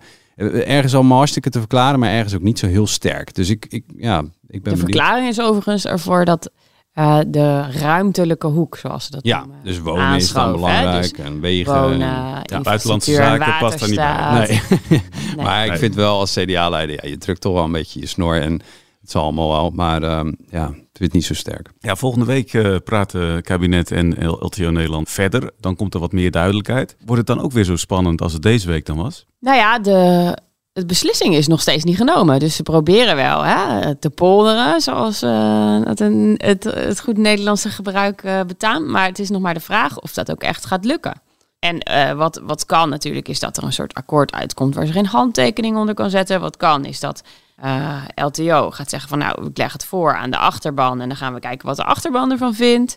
[0.68, 3.34] ergens allemaal hartstikke te verklaren, maar ergens ook niet zo heel sterk.
[3.34, 4.80] Dus ik, ik ja, ik ben De benieuwd.
[4.80, 6.50] verklaring is overigens ervoor dat
[6.92, 11.24] eh, de ruimtelijke hoek, zoals ze dat Ja, noemen, dus wonen is dan belangrijk Dus
[11.26, 11.72] en wegen.
[11.82, 14.46] wonen, en- infrastructuur buitenlandse en zaken past er niet bij.
[14.48, 14.60] Nee.
[14.88, 15.02] Nee.
[15.46, 18.40] maar ik vind wel als CDA-leider, ja, je drukt toch wel een beetje je snor
[18.40, 18.52] en
[19.00, 19.70] het zal allemaal wel.
[19.74, 20.74] Maar ehm, ja,
[21.06, 21.70] het niet zo sterk.
[21.78, 25.50] Ja, volgende week eh, praten kabinet en LTO Nederland verder.
[25.60, 26.96] Dan komt er wat meer duidelijkheid.
[27.04, 29.26] Wordt het dan ook weer zo spannend als het deze week dan was?
[29.38, 30.36] Nou ja, de,
[30.72, 32.38] de beslissing is nog steeds niet genomen.
[32.38, 37.68] Dus ze proberen wel hè, te polderen, zoals eh, het, een, het, het goed Nederlandse
[37.68, 38.86] gebruik eh, betaamt.
[38.86, 41.22] Maar het is nog maar de vraag of dat ook echt gaat lukken.
[41.58, 44.92] En eh, wat, wat kan natuurlijk is dat er een soort akkoord uitkomt waar ze
[44.92, 46.40] geen handtekening onder kan zetten.
[46.40, 47.22] Wat kan is dat
[47.60, 51.16] eh, LTO gaat zeggen van nou, ik leg het voor aan de achterban en dan
[51.16, 52.96] gaan we kijken wat de achterban ervan vindt.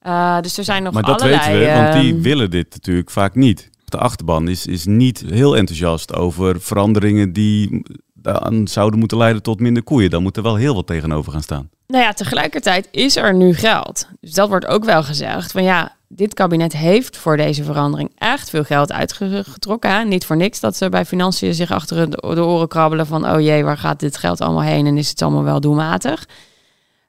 [0.00, 1.58] Eh, dus er zijn nog maar dat allerlei...
[1.58, 3.70] weten we, want die ehm, willen dit natuurlijk vaak niet.
[3.84, 7.82] De achterban is, is niet heel enthousiast over veranderingen die
[8.22, 10.10] aan zouden moeten leiden tot minder koeien.
[10.10, 11.70] Dan moet er wel heel wat tegenover gaan staan.
[11.86, 14.08] Nou ja, tegelijkertijd is er nu geld.
[14.20, 15.52] Dus dat wordt ook wel gezegd.
[15.52, 19.90] Van ja, dit kabinet heeft voor deze verandering echt veel geld uitgetrokken.
[19.90, 20.04] Hè?
[20.04, 23.30] Niet voor niks dat ze bij financiën zich achter de, oren krabbelen van...
[23.30, 26.28] oh jee, waar gaat dit geld allemaal heen en is het allemaal wel doelmatig?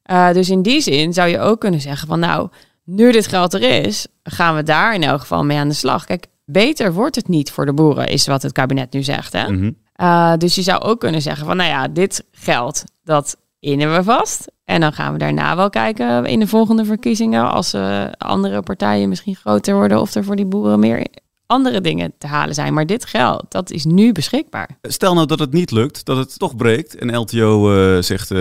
[0.03, 2.19] Eh, dus in die zin zou je ook kunnen zeggen van...
[2.19, 2.49] nou,
[2.83, 6.05] nu dit geld er is, gaan we daar in elk geval mee aan de slag.
[6.05, 9.33] Kijk, beter wordt het niet voor de boeren, is wat het kabinet nu zegt.
[9.33, 9.51] Hè?
[9.51, 9.71] Mhm.
[10.01, 14.03] Uh, dus je zou ook kunnen zeggen van, nou ja, dit geld, dat innen we
[14.03, 14.51] vast.
[14.69, 19.10] En dan gaan we daarna wel kijken in de volgende verkiezingen, als uh, andere partijen
[19.10, 21.08] misschien groter worden, of er voor die boeren meer
[21.45, 22.73] andere dingen te halen zijn.
[22.73, 24.77] Maar dit geld, dat is nu beschikbaar.
[24.82, 28.39] Stel nou dat het niet lukt, dat het toch breekt en LTO uh, zegt uh,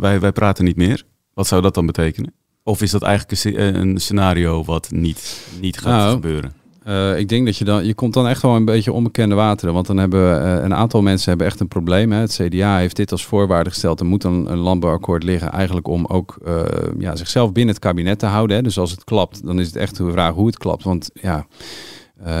[0.00, 1.04] wij, wij praten niet meer.
[1.34, 2.32] Wat zou dat dan betekenen?
[2.62, 6.54] Of is dat eigenlijk een, een scenario wat niet, niet gaat nou, gebeuren?
[6.86, 9.74] Uh, ik denk dat je dan, je komt dan echt wel een beetje onbekende wateren.
[9.74, 12.12] Want dan hebben uh, een aantal mensen hebben echt een probleem.
[12.12, 12.20] Hè.
[12.20, 14.00] Het CDA heeft dit als voorwaarde gesteld.
[14.00, 16.62] Er moet dan een landbouwakkoord liggen, eigenlijk om ook uh,
[16.98, 18.56] ja, zichzelf binnen het kabinet te houden.
[18.56, 18.62] Hè.
[18.62, 20.82] Dus als het klapt, dan is het echt de vraag hoe het klapt.
[20.82, 21.46] Want ja,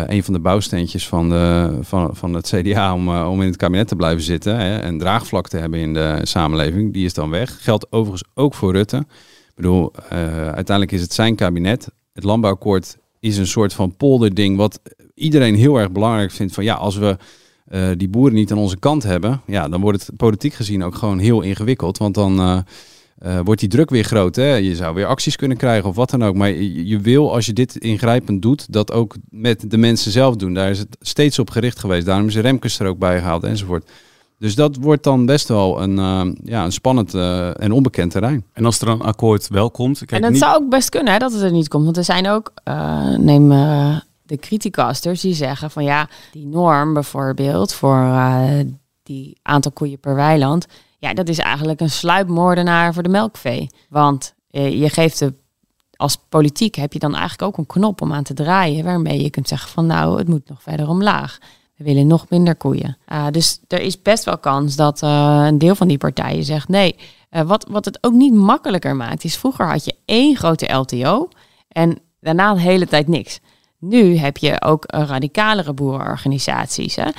[0.06, 3.88] een van de bouwsteentjes van, de, van, van het CDA om, om in het kabinet
[3.88, 7.62] te blijven zitten hè, en draagvlak te hebben in de samenleving, die is dan weg.
[7.62, 8.96] Geldt overigens ook voor Rutte.
[9.48, 9.92] Ik bedoel,
[10.54, 11.88] uiteindelijk is het zijn kabinet.
[12.12, 14.80] Het landbouwakkoord is een soort van polderding wat
[15.14, 16.54] iedereen heel erg belangrijk vindt.
[16.54, 17.16] Van ja, als we
[17.72, 20.94] uh, die boeren niet aan onze kant hebben, ja, dan wordt het politiek gezien ook
[20.94, 21.98] gewoon heel ingewikkeld.
[21.98, 22.58] Want dan uh,
[23.26, 24.36] uh, wordt die druk weer groot.
[24.36, 24.54] Hè?
[24.54, 26.34] Je zou weer acties kunnen krijgen of wat dan ook.
[26.34, 30.36] Maar je, je, wil, als je dit ingrijpend doet, dat ook met de mensen zelf
[30.36, 30.54] doen.
[30.54, 32.06] Daar is het steeds op gericht geweest.
[32.06, 33.90] Daarom is Remkes er ook bij gehaald enzovoort.
[34.40, 38.44] Dus dat wordt dan best wel een, uh, ja, een spannend uh, en onbekend terrein.
[38.52, 39.98] En als er een akkoord wel komt...
[39.98, 40.40] Kijk, en dat niet...
[40.40, 41.84] zou ook best kunnen hè, dat het er niet komt.
[41.84, 43.48] Want er zijn ook, uh, neem
[44.22, 48.60] de criticasters, die zeggen van ja, die norm bijvoorbeeld voor eh,
[49.02, 50.66] die aantal koeien per weiland...
[50.98, 53.68] ja, dat is eigenlijk een sluipmoordenaar voor de melkvee.
[53.88, 55.34] Want je geeft de
[55.96, 58.84] als politiek heb je dan eigenlijk ook een knop om aan te draaien...
[58.84, 61.38] waarmee je kunt zeggen van nou, het moet nog verder omlaag.
[61.80, 62.96] We willen nog minder koeien.
[63.12, 66.68] Uh, dus er is best wel kans dat uh, een deel van die partijen zegt
[66.68, 66.96] nee.
[67.30, 71.28] Uh, wat, wat het ook niet makkelijker maakt, is vroeger had je één grote LTO
[71.68, 73.40] en daarna de hele tijd niks.
[73.78, 77.10] Nu heb je ook radicalere boerenorganisaties, hè?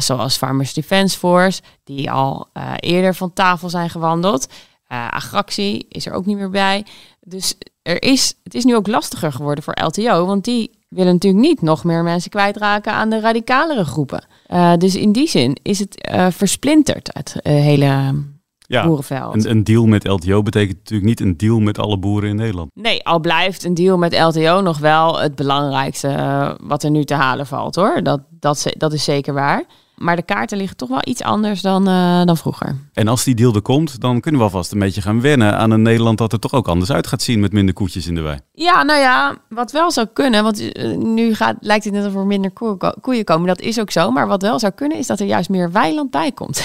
[0.00, 4.46] zoals Farmers Defence Force, die al eerder van tafel zijn gewandeld.
[4.86, 6.86] Agractie is er ook niet meer bij.
[7.20, 11.42] Dus er is, het is nu ook lastiger geworden voor LTO, want die willen natuurlijk
[11.42, 14.24] niet nog meer mensen kwijtraken aan de radicalere groepen.
[14.48, 18.14] Uh, dus in die zin is het uh, versplinterd, het uh, hele
[18.58, 19.34] ja, boerenveld.
[19.34, 22.70] Een, een, deal met LTO betekent natuurlijk niet een deal met alle boeren in Nederland.
[22.74, 27.14] Nee, al blijft een deal met LTO nog wel het belangrijkste wat er nu te
[27.14, 28.02] halen valt hoor.
[28.02, 29.64] Dat, dat, dat is zeker waar.
[30.00, 32.76] Maar de kaarten liggen toch wel iets anders dan, uh, dan vroeger.
[32.92, 35.70] En als die deal er komt, dan kunnen we alvast een beetje gaan wennen aan
[35.70, 38.20] een Nederland dat er toch ook anders uit gaat zien met minder koetjes in de
[38.20, 38.38] wei.
[38.52, 42.14] Ja, nou ja, wat wel zou kunnen, want uh, nu gaat, lijkt het net of
[42.14, 43.46] er minder koe koeien komen.
[43.46, 44.10] Dat is ook zo.
[44.10, 46.64] Maar wat wel zou kunnen, is dat er juist meer weiland bij komt.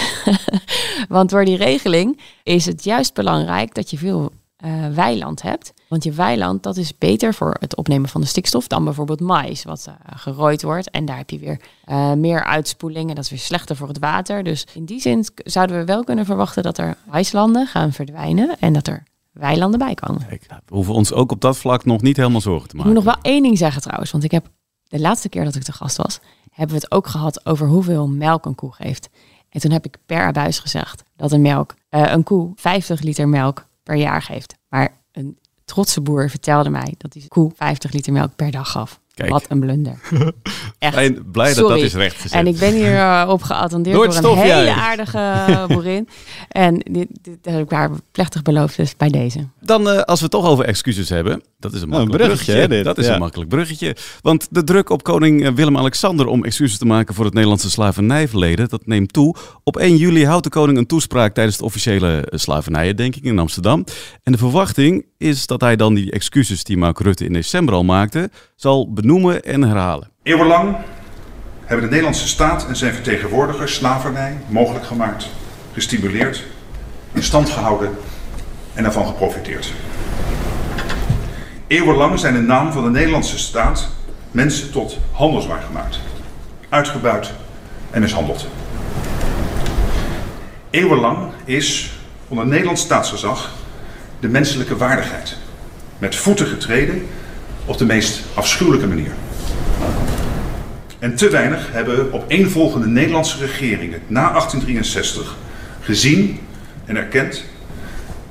[1.10, 5.74] want door die regeling is het juist belangrijk dat je veel eh, weiland hebt.
[5.96, 9.64] Want je weiland, dat is beter voor het opnemen van de stikstof dan bijvoorbeeld mais,
[9.64, 10.90] wat uh, gerooid wordt.
[10.90, 14.00] En daar heb je weer uh, meer uitspoeling en dat is weer slechter voor het
[14.00, 14.44] water.
[14.44, 18.74] Dus in die zin zouden we wel kunnen verwachten dat er maislanden gaan verdwijnen en
[18.74, 20.28] dat er weilanden bij komen.
[20.28, 22.94] Kijk, we hoeven ons ook op dat vlak nog niet helemaal zorgen te Ik maken.
[22.94, 24.48] moet nog wel één ding zeggen trouwens, want ik heb
[24.84, 26.20] de laatste keer dat ik te gast was,
[26.52, 29.10] hebben we het ook gehad over hoeveel melk een koe geeft.
[29.50, 33.28] En toen heb ik per abuis gezegd dat een, melk, uh, een koe 50 liter
[33.28, 34.56] melk per jaar geeft.
[34.70, 35.04] Maar
[35.65, 38.99] trotse boer vertelde mij dat die koe 50 liter melk per dag gaf.
[39.13, 39.30] Kijk.
[39.30, 39.99] Wat een blunder.
[40.80, 40.93] Echt.
[40.93, 41.75] Fijn, blij dat Sorry.
[41.75, 42.32] dat is rechtgezet.
[42.32, 46.08] En ik ben hier uh, op geattendeerd Door een hele aardige boerin.
[46.49, 49.47] En dit, dit heb ik haar plechtig beloofd, dus bij deze.
[49.62, 52.51] Dan, eh, als we het toch over excuses hebben, dat is een een makkelijk bruggetje,
[52.51, 52.62] bruggetje.
[52.75, 52.84] hè, dit?
[52.84, 53.13] Dat is Ja.
[53.13, 53.95] een makkelijk bruggetje.
[54.21, 58.69] Want de druk op koning eh, Willem-Alexander om excuses te maken voor het Nederlandse slavernijverleden,
[58.69, 59.36] dat neemt toe.
[59.63, 63.84] Op 1 juli houdt de koning een toespraak tijdens de officiële eh, slavernijherdenking in Amsterdam.
[64.23, 67.84] En de verwachting is dat hij dan die excuses die Mark Rutte in december al
[67.84, 70.10] maakte, zal benoemen en herhalen.
[70.24, 70.78] Eeuwenlang
[71.66, 75.30] hebben de Nederlandse staat en zijn vertegenwoordigers slavernij mogelijk gemaakt,
[75.74, 76.44] gestimuleerd,
[77.14, 77.98] in stand gehouden
[78.74, 79.74] en ervan geprofiteerd.
[81.68, 83.90] Eeuwenlang zijn in naam van de Nederlandse staat
[84.32, 86.00] mensen tot handelswaar gemaakt,
[86.70, 87.34] uitgebuit
[87.92, 88.48] en mishandeld.
[90.70, 91.92] Eeuwenlang is
[92.28, 93.64] onder Nederlands staatsgezag
[94.19, 95.38] de menselijke waardigheid
[95.97, 97.08] met voeten getreden
[97.65, 99.12] op de meest afschuwelijke manier.
[100.99, 105.36] En te weinig hebben opeenvolgende Nederlandse regeringen na 1863
[105.82, 106.39] gezien
[106.86, 107.43] en erkend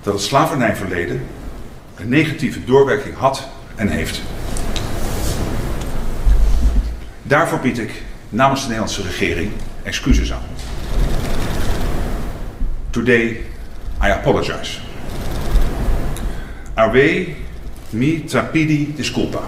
[0.02, 1.22] dat het slavernijverleden
[1.96, 4.22] een negatieve doorwerking had en heeft.
[7.22, 9.50] Daarvoor bied ik namens de Nederlandse regering
[9.82, 10.42] excuses aan.
[12.90, 13.40] Today
[14.02, 14.78] I apologize.
[16.74, 17.34] Ave
[17.90, 19.40] mi trapidi disculpa.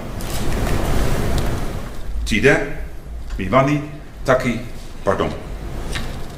[2.24, 2.66] Tide
[3.38, 3.80] Miwani
[4.22, 4.60] Taki
[5.02, 5.30] Pardon.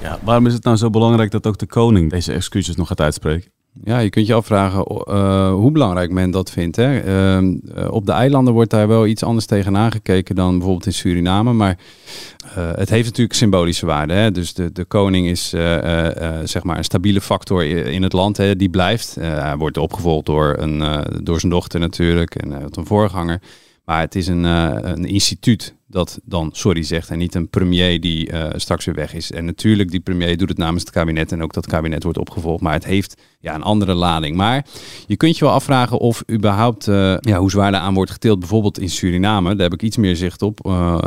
[0.01, 3.01] Ja, waarom is het nou zo belangrijk dat ook de koning deze excuses nog gaat
[3.01, 3.51] uitspreken?
[3.85, 6.77] Ja, je kunt je afvragen uh, hoe belangrijk men dat vindt.
[6.77, 7.05] Hè?
[7.05, 7.43] Uh,
[7.77, 11.53] uh, op de eilanden wordt daar wel iets anders tegenaan gekeken dan bijvoorbeeld in Suriname.
[11.53, 11.79] Maar
[12.45, 14.13] uh, het heeft natuurlijk symbolische waarde.
[14.13, 14.31] Hè?
[14.31, 15.49] Dus de, de koning is
[16.45, 18.37] zeg maar een stabiele factor in het land.
[18.37, 18.57] Hè?
[18.57, 19.15] Die blijft.
[19.21, 23.41] hij wordt opgevolgd door, een, door zijn dochter natuurlijk en een voorganger.
[23.89, 28.33] Maar het is een, een instituut dat dan sorry zegt en niet een premier die
[28.33, 29.33] uh, straks weer weg is.
[29.33, 32.63] En natuurlijk, die premier doet het namens het kabinet en ook dat kabinet wordt opgevolgd.
[32.63, 34.37] Maar het heeft ja, een andere lading.
[34.37, 34.67] Maar
[35.07, 38.39] je kunt je wel afvragen of überhaupt uh, ja, hoe zwaar aan wordt geteeld.
[38.39, 40.67] Bijvoorbeeld in Suriname, daar heb ik iets meer zicht op.
[40.67, 40.99] Uh,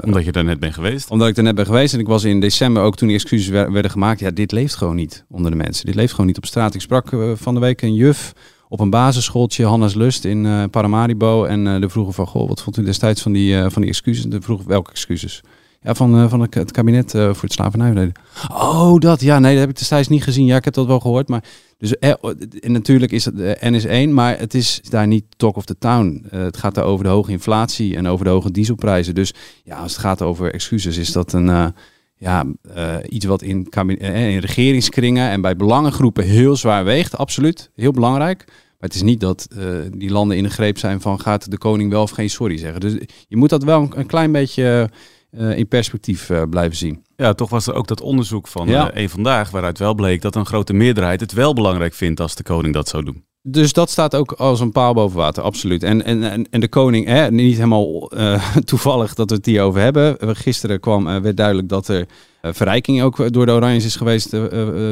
[0.00, 1.10] omdat je daar net bent geweest?
[1.10, 1.94] Omdat ik daar net ben geweest.
[1.94, 4.20] En ik was in december ook toen die excuses werden gemaakt.
[4.20, 5.86] Ja, dit leeft gewoon niet onder de mensen.
[5.86, 6.74] Dit leeft gewoon niet op straat.
[6.74, 8.32] Ik sprak van de week een juf
[8.68, 11.44] op een basisschooltje, Hannes Lust in uh, Paramaribo.
[11.44, 13.90] En uh, de vroegen van, goh, wat vond u destijds van die, uh, van die
[13.90, 14.24] excuses?
[14.24, 15.42] De vroeg welke excuses?
[15.82, 18.12] Ja, van, van het kabinet voor het slavernijverleden.
[18.50, 20.46] Oh, dat, ja, nee, dat heb ik destijds niet gezien.
[20.46, 21.44] Ja, ik heb dat wel gehoord, maar...
[21.78, 25.64] Dus en natuurlijk is het N is één, maar het is daar niet talk of
[25.64, 26.26] the town.
[26.30, 29.14] het gaat daar over de hoge inflatie en over de hoge dieselprijzen.
[29.14, 31.74] Dus ja, als het gaat over excuses, is dat een
[32.16, 32.44] ja,
[32.76, 37.16] uh, iets wat in, in regeringskringen en bij belangengroepen heel zwaar weegt.
[37.16, 38.44] Absoluut, heel belangrijk.
[38.46, 41.58] Maar het is niet dat uh, die landen in de greep zijn van gaat de
[41.58, 42.80] koning wel of geen sorry zeggen.
[42.80, 42.92] Dus
[43.28, 44.90] je moet dat wel een, een klein beetje
[45.30, 47.04] uh, in perspectief blijven zien.
[47.16, 48.90] Ja, toch was er ook dat onderzoek van Ja.
[48.90, 52.42] één vandaag, waaruit wel bleek dat een grote meerderheid het wel belangrijk vindt als de
[52.42, 53.24] koning dat zou doen.
[53.48, 55.82] Dus dat staat ook als een paal boven water, absoluut.
[55.82, 59.80] En, en, en, de koning, hè, niet helemaal eh, toevallig dat we het hier over
[59.80, 60.18] hebben.
[60.18, 62.06] Eh, Gisteren kwam, eh, werd duidelijk dat er
[62.42, 64.36] verrijking ook door de Oranjes is geweest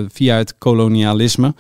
[0.09, 1.55] via het kolonialisme.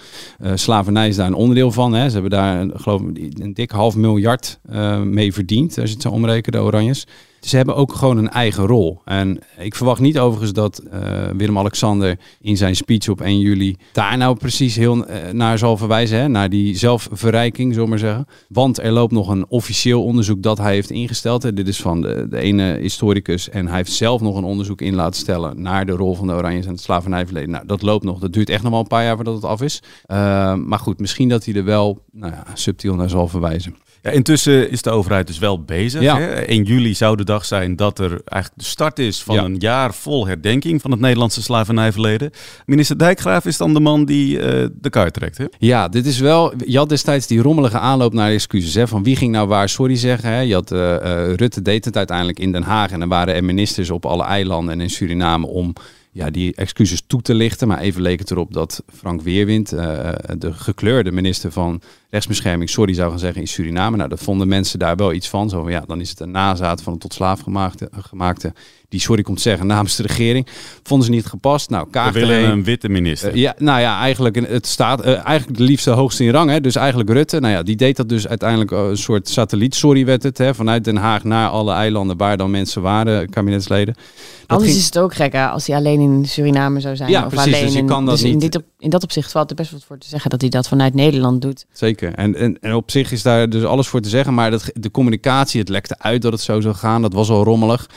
[0.54, 1.92] Slavernij is daar een onderdeel van.
[1.92, 2.06] Hè.
[2.06, 4.60] Ze hebben daar, geloof ik, een dik half miljard
[5.04, 7.06] mee verdiend, als je het zou omrekenen, de Oranjes.
[7.44, 9.00] Ze hebben ook gewoon een eigen rol.
[9.04, 11.00] En ik verwacht niet overigens dat eh,
[11.36, 16.18] Willem-Alexander in zijn speech op 1 juli daar nou precies heel eh, naar zal verwijzen.
[16.18, 16.28] Hè?
[16.28, 18.26] Naar die zelfverrijking, zullen maar zeggen.
[18.48, 21.42] Want er loopt nog een officieel onderzoek dat hij heeft ingesteld.
[21.42, 21.52] Hè.
[21.52, 23.48] Dit is van de, de ene historicus.
[23.48, 26.32] En hij heeft zelf nog een onderzoek in laten stellen naar de rol van de
[26.32, 27.50] Oranjes en het slavernijverleden.
[27.50, 28.18] Nou, dat loopt nog.
[28.18, 29.82] Dat duurt echt nog wel een paar jaar voordat het af is.
[30.06, 33.76] Eh, maar goed, misschien dat hij er wel nou ja, subtiel naar zal verwijzen.
[34.04, 36.00] Ja, intussen is de overheid dus wel bezig.
[36.00, 36.18] Ja.
[36.18, 36.26] Hè?
[36.26, 39.44] 1 juli zou de dag zijn dat er eigenlijk de start is van Ja.
[39.44, 42.30] een jaar vol herdenking van het Nederlandse slavernijverleden.
[42.66, 45.38] Minister Dijkgraaf is dan de man die eh, de kaart trekt.
[45.38, 45.44] Hè?
[45.58, 46.52] Ja, dit is wel.
[46.66, 48.74] Je had destijds die rommelige aanloop naar excuses.
[48.74, 50.28] Hè, van wie ging nou waar sorry zeggen.
[50.28, 50.40] Hè?
[50.40, 52.90] Je had, eh, eh, Rutte deed het uiteindelijk in Den Haag.
[52.90, 55.72] En dan waren er ministers op alle eilanden en in Suriname om
[56.10, 57.68] ja, die excuses toe te lichten.
[57.68, 61.80] Maar even leek het erop dat Frank Weerwind, de gekleurde minister van
[62.14, 63.96] rechtsbescherming sorry zou gaan zeggen in Suriname.
[63.96, 65.48] Nou, dat vonden mensen daar wel iets van.
[65.48, 68.52] Zo van, ja, dan is het een nazaat van een tot slaaf gemaakte, gemaakte
[68.88, 70.46] die sorry komt zeggen namens de regering.
[70.82, 71.70] Vonden ze niet gepast.
[71.70, 73.28] Nou, We Kaag willen een witte minister.
[73.30, 76.50] eh, ja, nou ja, eigenlijk een- het staat eh, eigenlijk de liefste hoogste in rang.
[76.50, 76.60] Hè?
[76.60, 77.40] Dus eigenlijk Rutte.
[77.40, 79.74] Nou ja, die deed dat dus uiteindelijk eh, een soort satelliet.
[79.74, 80.38] Sorry werd het.
[80.38, 80.54] Hè?
[80.54, 83.94] Vanuit Den Haag naar alle eilanden waar dan mensen waren, kabinetsleden.
[83.94, 84.02] Dat
[84.46, 87.10] Anders ging- is het ook gek hè, als hij alleen in Suriname zou zijn.
[87.10, 88.40] Ja, of precies, alleen dus je in, kan dat dus in, niet.
[88.40, 90.68] dit op, in dat opzicht valt er best wat voor te zeggen dat hij dat
[90.68, 91.66] vanuit Nederland doet.
[91.72, 92.14] Zeker.
[92.14, 94.34] En, en, en op zich is daar dus alles voor te zeggen.
[94.34, 97.02] Maar dat, de communicatie, het lekte uit dat het zo zou gaan.
[97.02, 97.88] Dat was al rommelig.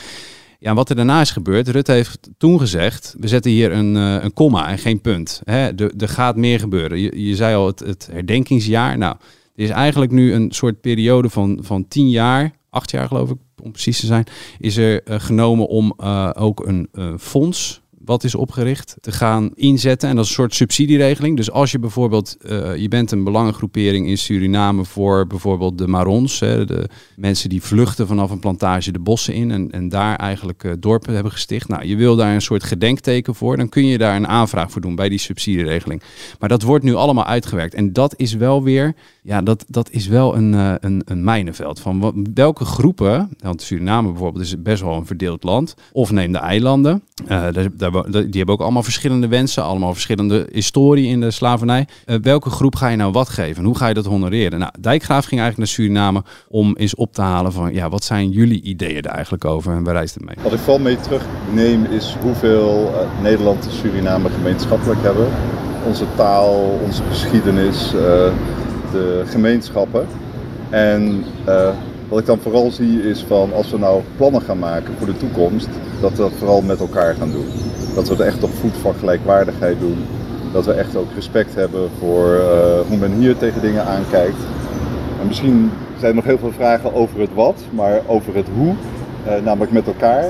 [0.60, 1.68] Ja, wat er daarna is gebeurd.
[1.68, 5.42] Rutte heeft toen gezegd, we zetten hier een, eh, een komma en geen punt.
[5.46, 7.00] Er, gaat meer gebeuren.
[7.00, 8.98] Je, je zei al, het, het herdenkingsjaar.
[8.98, 9.16] Nou,
[9.56, 13.38] er is eigenlijk nu een soort periode van, van tien jaar, acht jaar geloof ik,
[13.64, 14.26] om precies te zijn,
[14.60, 20.10] is er eh, genomen om eh, ook een fonds wat is opgericht te gaan inzetten.
[20.10, 21.38] En dat is een soort subsidieregeling.
[21.38, 26.40] Dus als je bijvoorbeeld, eh, je bent een belangengroepering in Suriname voor bijvoorbeeld de Marons,
[26.40, 30.64] hè, de mensen die vluchten vanaf een plantage de bossen in en, en daar eigenlijk
[30.64, 31.68] eh, dorpen hebben gesticht.
[31.68, 34.82] Nou, je wil daar een soort gedenkteken voor, dan kun je daar een aanvraag voor
[34.82, 36.02] doen bij die subsidieregeling.
[36.40, 37.74] Maar dat wordt nu allemaal uitgewerkt.
[37.74, 41.80] En dat is wel weer, ja, dat, dat is wel een, eh, een, een mijnenveld.
[41.80, 46.38] Van welke groepen, want Suriname bijvoorbeeld is best wel een verdeeld land, of neem de
[46.38, 51.88] eilanden, daar, daar, die hebben ook allemaal verschillende wensen, allemaal verschillende historie in de slavernij.
[52.06, 53.58] Eh, welke groep ga je nou wat geven?
[53.58, 54.60] En hoe ga je dat honoreren?
[54.60, 58.30] Nou, Dijkgraaf ging eigenlijk naar Suriname om eens op te halen van, ja, wat zijn
[58.30, 60.36] jullie ideeën daar eigenlijk over en waar reist het mee?
[60.44, 65.28] Wat ik vooral mee terugneem is hoeveel eh, Nederland en Suriname gemeenschappelijk hebben.
[65.86, 68.32] Onze taal, onze geschiedenis, eh,
[68.92, 70.08] de gemeenschappen.
[70.70, 71.24] En
[72.10, 75.18] wat ik dan vooral zie is van als we nou plannen gaan maken voor de
[75.18, 75.68] toekomst,
[76.02, 77.48] dat we dat vooral met elkaar gaan doen.
[77.96, 79.98] Dat we het echt op voet van gelijkwaardigheid doen.
[80.54, 84.38] Dat we echt ook respect hebben voor eh, hoe men hier tegen dingen aankijkt.
[85.22, 88.74] En misschien zijn er nog heel veel vragen over het wat, maar over het hoe,
[89.26, 90.26] eh, namelijk met elkaar,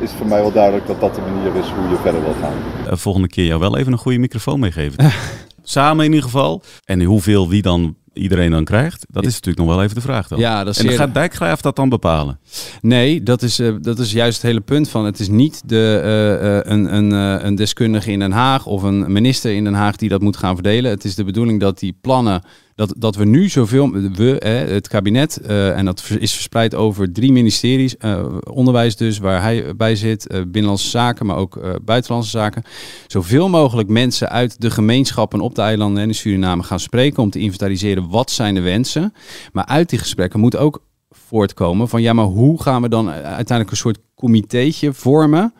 [0.00, 2.90] is voor mij wel duidelijk dat dat de manier is hoe je verder wilt gaan.
[2.90, 5.12] Eh, volgende keer jou wel even een goede microfoon meegeven.
[5.62, 6.62] Samen in ieder geval.
[6.84, 10.28] En hoeveel wie dan iedereen dan krijgt, dat is natuurlijk nog wel even de vraag
[10.28, 10.38] dan.
[10.38, 12.38] Ja, dat is en zeer- gaat Dijkgraaf dat dan bepalen?
[12.80, 15.04] Nee, dat is, eh, dat is juist het hele punt van.
[15.04, 17.10] Het is niet de, eh, eh, een, een,
[17.46, 20.54] een deskundige in Den Haag of een minister in Den Haag die dat moet gaan
[20.54, 20.90] verdelen.
[20.90, 22.42] Het is de bedoeling dat die plannen,
[22.74, 24.36] dat, dat we nu zoveel, we,
[24.68, 29.76] het kabinet, eh, en dat is verspreid over drie ministeries, eh, onderwijs dus, waar hij
[29.76, 32.62] bij zit, eh, binnenlandse zaken, maar ook buitenlandse zaken.
[33.06, 37.30] Zoveel mogelijk mensen uit de gemeenschappen op de eilanden en in Suriname gaan spreken om
[37.30, 39.12] te inventariseren wat zijn de wensen.
[39.52, 43.70] Maar uit die gesprekken moet ook voortkomen van ja, maar hoe gaan we dan uiteindelijk
[43.70, 45.54] een soort comitéetje vormen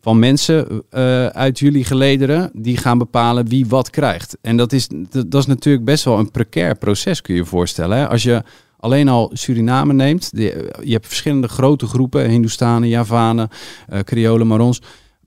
[0.00, 4.38] van mensen eh, uit jullie gelederen die gaan bepalen wie wat krijgt.
[4.40, 4.88] En dat is,
[5.26, 7.98] dat, is natuurlijk best wel een precair proces, kun je je voorstellen.
[7.98, 8.08] Hè?
[8.08, 8.42] Als je
[8.76, 13.48] alleen al Suriname neemt, je hebt verschillende grote groepen, Hindoestanen, Javanen,
[13.88, 14.80] eh Creolen, Marons.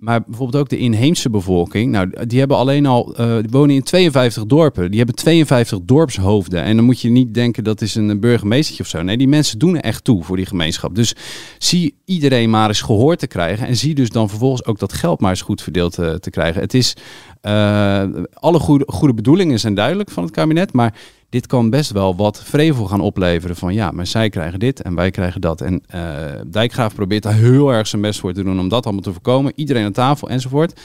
[0.03, 1.91] Maar bijvoorbeeld ook de inheemse bevolking.
[1.91, 4.89] Nou, die hebben alleen al, eh, wonen in 52 dorpen.
[4.89, 6.63] Die hebben 52 dorpshoofden.
[6.63, 9.01] En dan moet je niet denken dat is een burgemeestertje of zo.
[9.01, 10.95] Nee, die mensen doen er echt toe voor die gemeenschap.
[10.95, 11.15] Dus
[11.57, 13.67] zie iedereen maar eens gehoord te krijgen.
[13.67, 16.61] En zie dus dan vervolgens ook dat geld maar eens goed verdeeld eh, te krijgen.
[16.61, 16.95] Het is,
[17.41, 20.73] eh, alle goede, goede bedoelingen zijn duidelijk van het kabinet.
[20.73, 20.93] Maar
[21.33, 23.55] dit kan best wel wat vrevel gaan opleveren.
[23.55, 25.61] Van ja, maar zij krijgen dit en wij krijgen dat.
[25.61, 26.01] En eh,
[26.47, 29.53] Dijkgraaf probeert daar heel erg zijn best voor te doen om dat allemaal te voorkomen.
[29.55, 30.79] Iedereen aan tafel enzovoort.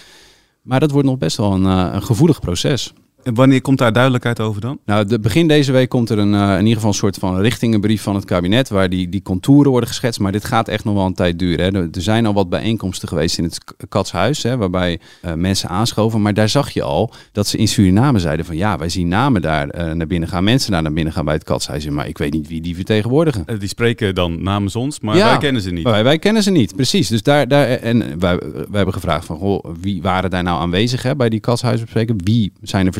[0.62, 2.92] Maar dat wordt nog best wel een, eh, een gevoelig proces.
[3.22, 4.78] En wanneer komt daar duidelijkheid over dan?
[4.86, 7.40] Nou, de, begin deze week komt er een, eh, in ieder geval een soort van
[7.40, 10.20] richtingenbrief van het kabinet, waar die, die contouren worden geschetst.
[10.20, 11.74] Maar dit gaat echt nog wel een tijd duren.
[11.74, 11.80] Hè.
[11.80, 16.22] Er, er zijn al wat bijeenkomsten geweest in het Katshuis, hè, waarbij eh, mensen aanschoven.
[16.22, 19.42] Maar daar zag je al dat ze in Suriname zeiden van ja, wij zien namen
[19.42, 21.88] daar eh, naar binnen gaan, mensen daar naar binnen gaan bij het Katshuis.
[21.88, 23.44] Maar ik weet niet wie die vertegenwoordigen.
[23.58, 25.28] Die spreken dan namens ons, maar Ja.
[25.28, 25.84] wij kennen ze niet.
[25.84, 27.08] Wij, wij kennen ze niet, precies.
[27.08, 31.02] Dus daar, daar, en wij, wij hebben gevraagd van, goh, wie waren daar nou aanwezig
[31.02, 32.20] hè, bij die katshuisbespreking?
[32.24, 32.92] Wie zijn er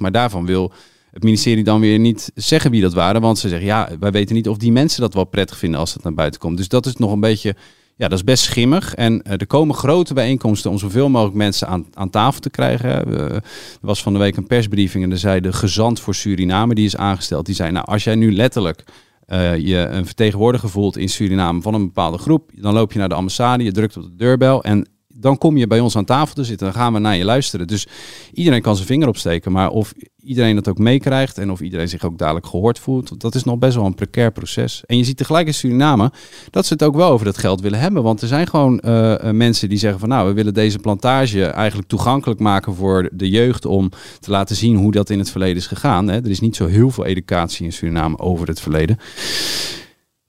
[0.00, 0.72] Maar daarvan wil
[1.10, 3.20] het ministerie dan weer niet zeggen wie dat waren.
[3.20, 5.94] Want ze zeggen, ja, wij weten niet of die mensen dat wel prettig vinden als
[5.94, 6.56] het naar buiten komt.
[6.56, 7.54] Dus dat is nog een beetje,
[7.96, 8.94] ja, dat is best schimmig.
[8.94, 12.90] En eh, er komen grote bijeenkomsten om zoveel mogelijk mensen aan, aan tafel te krijgen.
[13.18, 13.42] er
[13.80, 16.96] was van de week een persbriefing en er zei de gezant voor Suriname, die is
[16.96, 17.46] aangesteld.
[17.46, 18.84] Die zei, nou, als jij nu letterlijk
[19.26, 23.08] eh, je een vertegenwoordiger voelt in Suriname van een bepaalde groep, dan loop je naar
[23.08, 24.88] de ambassade, je drukt op de deurbel en
[25.26, 26.66] dan kom je bij ons aan tafel te zitten.
[26.66, 27.66] Dan gaan we naar je luisteren.
[27.66, 27.86] Dus
[28.32, 29.52] iedereen kan zijn vinger opsteken.
[29.52, 33.34] Maar of iedereen dat ook meekrijgt en of iedereen zich ook dadelijk gehoord voelt, dat
[33.34, 34.82] is nog best wel een precair proces.
[34.86, 36.12] En je ziet tegelijk in Suriname
[36.50, 38.02] dat ze het ook wel over dat geld willen hebben.
[38.02, 41.88] Want er zijn gewoon uh, mensen die zeggen van nou, we willen deze plantage eigenlijk
[41.88, 45.66] toegankelijk maken voor de jeugd om te laten zien hoe dat in het verleden is
[45.66, 46.08] gegaan.
[46.08, 46.16] Hè.
[46.16, 48.98] Er is niet zo heel veel educatie in Suriname over het verleden.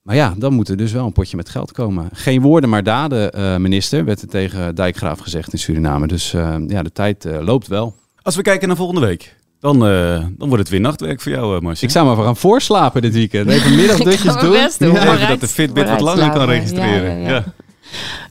[0.08, 2.08] Maar ja, dan moet er dus wel een potje met geld komen.
[2.12, 6.06] Geen woorden, maar daden, uh, minister, werd er tegen Dijkgraaf gezegd in Suriname.
[6.06, 7.94] Dus uh, ja, de tijd uh, loopt wel.
[8.22, 11.86] Als we kijken naar volgende week, dan, dan wordt het weer nachtwerk voor jou, Marcia.
[11.86, 13.50] Ik zou maar voor gaan voorslapen dit weekend.
[13.50, 14.50] Even middagdutjes doen.
[14.50, 14.92] Best doen.
[14.92, 17.20] Ja, even dat de Fitbit wat langer kan registreren.
[17.20, 17.44] Ja, ja, ja.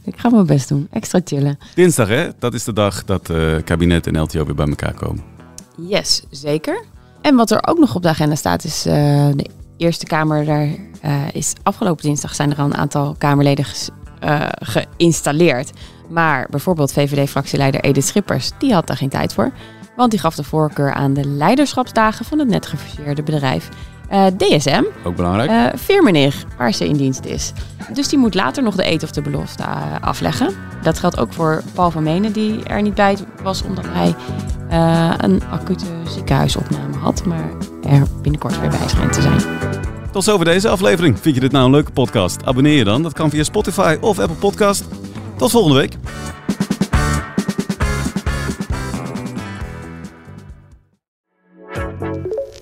[0.03, 0.88] Ik ga mijn best doen.
[0.91, 1.59] Extra chillen.
[1.75, 2.28] Dinsdag, hè?
[2.39, 3.32] Dat is de dag dat
[3.63, 5.23] kabinet en LTO weer bij elkaar komen.
[5.88, 6.84] Yes, zeker.
[7.21, 9.45] En wat er ook nog op de agenda staat is de
[9.78, 10.67] Eerste Kamer, daar
[11.05, 13.65] uh, is afgelopen dinsdag zijn er al een aantal Kamerleden
[14.23, 15.71] uh, geïnstalleerd.
[16.09, 19.51] Maar bijvoorbeeld VVD-fractieleider Edith Schippers, die had daar geen tijd voor.
[19.95, 23.69] Want die gaf de voorkeur aan de leiderschapsdagen van het net gefuseerde bedrijf
[24.12, 24.84] uh, DSM.
[25.03, 25.76] Ook belangrijk.
[25.88, 27.53] Uh, waar ze in dienst is.
[27.93, 30.53] Dus die moet later nog de eet of de belofte uh, afleggen.
[30.82, 34.16] Dat geldt ook voor Paul van Menen, die er niet bij was omdat hij
[35.18, 37.26] een acute ziekenhuisopname had.
[37.26, 37.49] Maar
[37.84, 39.41] er binnenkort weer bij schijnt te zijn.
[40.12, 41.20] Tot zover deze aflevering.
[41.20, 42.45] Vind je dit nou een leuke podcast?
[42.45, 43.03] Abonneer je dan.
[43.03, 44.86] Dat kan via Spotify of Apple Podcast.
[45.38, 45.97] Tot volgende week.